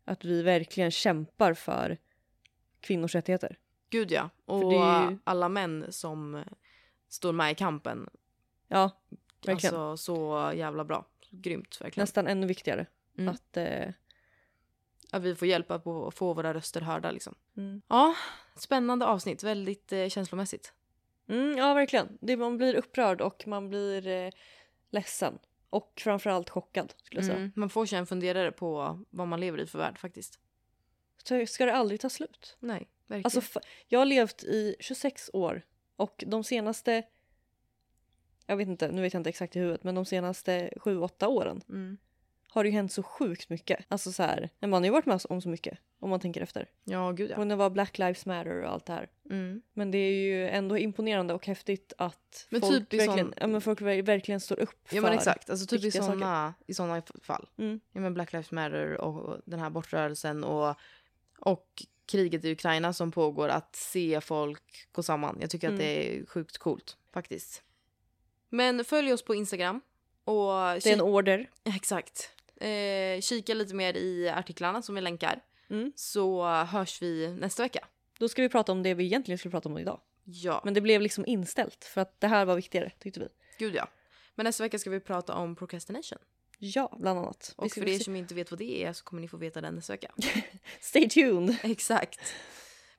att 0.06 0.25
vi 0.25 0.41
verkligen 0.41 0.91
kämpar 0.91 1.53
för 1.53 1.97
kvinnors 2.79 3.15
rättigheter. 3.15 3.58
Gud 3.89 4.12
ja. 4.12 4.29
Och 4.45 4.69
det 4.71 4.75
är 4.77 5.12
ju- 5.12 5.17
alla 5.23 5.49
män 5.49 5.86
som 5.89 6.43
står 7.10 7.32
med 7.34 7.51
i 7.51 7.56
kampen. 7.56 8.10
Ja, 8.67 9.01
verkligen. 9.45 9.75
Alltså 9.75 9.97
så 9.97 10.51
jävla 10.56 10.84
bra. 10.86 11.06
Grymt 11.29 11.82
verkligen. 11.82 12.03
Nästan 12.03 12.27
ännu 12.27 12.47
viktigare. 12.47 12.86
Mm. 13.17 13.34
Att, 13.34 13.58
eh, 13.58 13.89
Att 15.13 15.23
vi 15.23 15.36
får 15.36 15.47
hjälpa 15.47 15.80
på 15.80 16.08
att 16.08 16.13
få 16.13 16.34
våra 16.34 16.54
röster 16.54 16.82
hörda 16.82 17.12
liksom. 17.12 17.36
mm. 17.58 17.82
Ja, 17.88 18.15
spännande 18.56 19.06
avsnitt. 19.06 19.43
Väldigt 19.43 19.91
eh, 19.91 20.08
känslomässigt. 20.08 20.73
Mm, 21.28 21.58
ja 21.58 21.73
verkligen. 21.73 22.17
Det, 22.21 22.38
man 22.38 22.58
blir 22.58 22.76
upprörd 22.76 23.21
och 23.21 23.47
man 23.47 23.69
blir 23.69 24.08
eh, 24.08 24.32
ledsen. 24.89 25.39
Och 25.69 26.02
framförallt 26.04 26.49
chockad 26.49 26.93
skulle 27.04 27.19
jag 27.19 27.26
säga. 27.26 27.38
Mm. 27.38 27.52
Man 27.56 27.69
får 27.69 27.86
sig 27.86 27.99
en 27.99 28.06
funderare 28.06 28.52
på 28.52 28.99
vad 29.10 29.28
man 29.28 29.39
lever 29.39 29.60
i 29.60 29.65
för 29.65 29.80
värld 29.80 29.97
faktiskt. 29.97 30.39
Så 31.23 31.45
ska 31.45 31.65
det 31.65 31.76
aldrig 31.76 31.99
ta 31.99 32.10
slut? 32.10 32.58
Nej, 32.60 32.89
verkligen. 33.08 33.26
Alltså, 33.26 33.60
jag 33.88 33.99
har 33.99 34.06
levt 34.06 34.43
i 34.43 34.76
26 34.80 35.30
år 35.34 35.62
och 35.95 36.23
de 36.28 36.43
senaste, 36.43 37.04
jag 38.45 38.58
vet 38.58 38.67
inte, 38.67 38.91
nu 38.91 39.02
vet 39.02 39.13
jag 39.13 39.19
inte 39.19 39.30
exakt 39.30 39.56
i 39.56 39.60
huvudet, 39.60 39.84
men 39.84 39.95
de 39.95 40.06
senaste 40.06 40.69
7-8 40.76 41.26
åren 41.26 41.62
mm. 41.69 41.97
Har 42.53 42.63
det 42.63 42.69
ju 42.69 42.75
hänt 42.75 42.91
så 42.91 43.03
sjukt 43.03 43.49
mycket. 43.49 43.85
Alltså 43.87 44.11
så 44.11 44.23
här, 44.23 44.49
man 44.59 44.73
har 44.73 44.83
ju 44.83 44.89
varit 44.91 45.05
med 45.05 45.21
om 45.29 45.41
så 45.41 45.49
mycket 45.49 45.77
om 45.99 46.09
man 46.09 46.19
tänker 46.19 46.41
efter. 46.41 46.69
Ja, 46.83 47.11
gud 47.11 47.31
ja. 47.31 47.37
Och 47.37 47.47
det 47.47 47.55
var 47.55 47.69
Black 47.69 47.97
Lives 47.97 48.25
Matter 48.25 48.61
och 48.61 48.69
allt 48.71 48.85
det 48.85 48.93
här. 48.93 49.09
Mm. 49.29 49.61
Men 49.73 49.91
det 49.91 49.97
är 49.97 50.11
ju 50.13 50.49
ändå 50.49 50.77
imponerande 50.77 51.33
och 51.33 51.47
häftigt 51.47 51.93
att 51.97 52.47
Men 52.49 52.61
folk, 52.61 52.89
typ 52.89 52.99
verkligen, 52.99 53.25
sån- 53.27 53.33
ja, 53.39 53.47
men 53.47 53.61
folk 53.61 53.81
ver- 53.81 54.01
verkligen 54.01 54.39
står 54.39 54.59
upp 54.59 54.79
Ja 54.89 54.89
för... 54.89 55.01
men 55.01 55.13
exakt, 55.13 55.49
alltså 55.49 55.65
typ 55.65 55.83
i 55.83 55.91
såna, 55.91 56.53
i 56.67 56.73
såna 56.73 57.01
fall. 57.21 57.49
Mm. 57.57 57.79
Ja, 57.91 58.01
men 58.01 58.13
Black 58.13 58.33
Lives 58.33 58.51
Matter 58.51 59.01
och 59.01 59.41
den 59.45 59.59
här 59.59 59.69
bortrörelsen 59.69 60.43
och, 60.43 60.75
och 61.39 61.83
kriget 62.05 62.45
i 62.45 62.51
Ukraina 62.51 62.93
som 62.93 63.11
pågår, 63.11 63.49
att 63.49 63.75
se 63.75 64.21
folk 64.21 64.87
gå 64.91 65.03
samman. 65.03 65.37
Jag 65.41 65.49
tycker 65.49 65.67
att 65.67 65.71
Mm. 65.73 65.85
det 65.85 66.17
är 66.19 66.25
sjukt 66.25 66.57
coolt 66.57 66.97
faktiskt. 67.13 67.63
Men 68.49 68.85
följ 68.85 69.13
oss 69.13 69.21
på 69.25 69.35
Instagram 69.35 69.81
och 70.23 70.45
Det 70.53 70.85
är 70.85 70.93
en 70.93 71.01
order. 71.01 71.49
exakt. 71.63 72.29
Eh, 72.61 73.21
kika 73.21 73.53
lite 73.53 73.75
mer 73.75 73.93
i 73.97 74.29
artiklarna 74.29 74.81
som 74.81 74.95
vi 74.95 75.01
länkar 75.01 75.43
Mm. 75.69 75.91
så 75.95 76.45
hörs 76.47 77.01
vi 77.01 77.27
nästa 77.39 77.63
vecka. 77.63 77.87
Då 78.19 78.29
ska 78.29 78.41
vi 78.41 78.49
prata 78.49 78.71
om 78.71 78.83
det 78.83 78.93
vi 78.93 79.05
egentligen 79.05 79.37
skulle 79.37 79.51
prata 79.51 79.69
om 79.69 79.77
idag. 79.77 79.99
Ja, 80.23 80.61
Men 80.65 80.73
det 80.73 80.81
blev 80.81 81.01
liksom 81.01 81.25
inställt 81.27 81.83
för 81.85 82.01
att 82.01 82.19
det 82.21 82.27
här 82.27 82.45
var 82.45 82.55
viktigare 82.55 82.91
tyckte 82.99 83.19
vi. 83.19 83.27
gud 83.59 83.75
ja. 83.75 83.87
Men 84.35 84.43
nästa 84.43 84.63
vecka 84.63 84.79
ska 84.79 84.89
vi 84.89 84.99
prata 84.99 85.33
om 85.35 85.55
procrastination. 85.55 86.19
Ja, 86.59 86.97
bland 86.99 87.19
annat. 87.19 87.53
Och 87.57 87.71
för 87.71 87.87
er 87.89 87.99
som 87.99 88.15
inte 88.15 88.35
vet 88.35 88.51
vad 88.51 88.57
det 88.57 88.83
är 88.83 88.93
så 88.93 89.03
kommer 89.03 89.21
ni 89.21 89.27
få 89.27 89.37
veta 89.37 89.61
det 89.61 89.71
nästa 89.71 89.93
vecka. 89.93 90.11
Stay 90.81 91.09
tuned! 91.09 91.55
Exakt. 91.63 92.19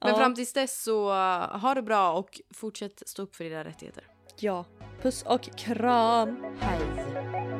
Men 0.00 0.10
Ja. 0.10 0.16
fram 0.18 0.34
tills 0.34 0.52
dess 0.52 0.82
så 0.82 1.08
uh, 1.08 1.58
ha 1.58 1.74
det 1.74 1.82
bra 1.82 2.12
och 2.12 2.40
fortsätt 2.54 3.02
stå 3.08 3.22
upp 3.22 3.36
för 3.36 3.44
era 3.44 3.64
rättigheter. 3.64 4.06
Ja. 4.38 4.64
Puss 5.02 5.22
och 5.22 5.42
kram! 5.58 6.56
Hej! 6.60 7.53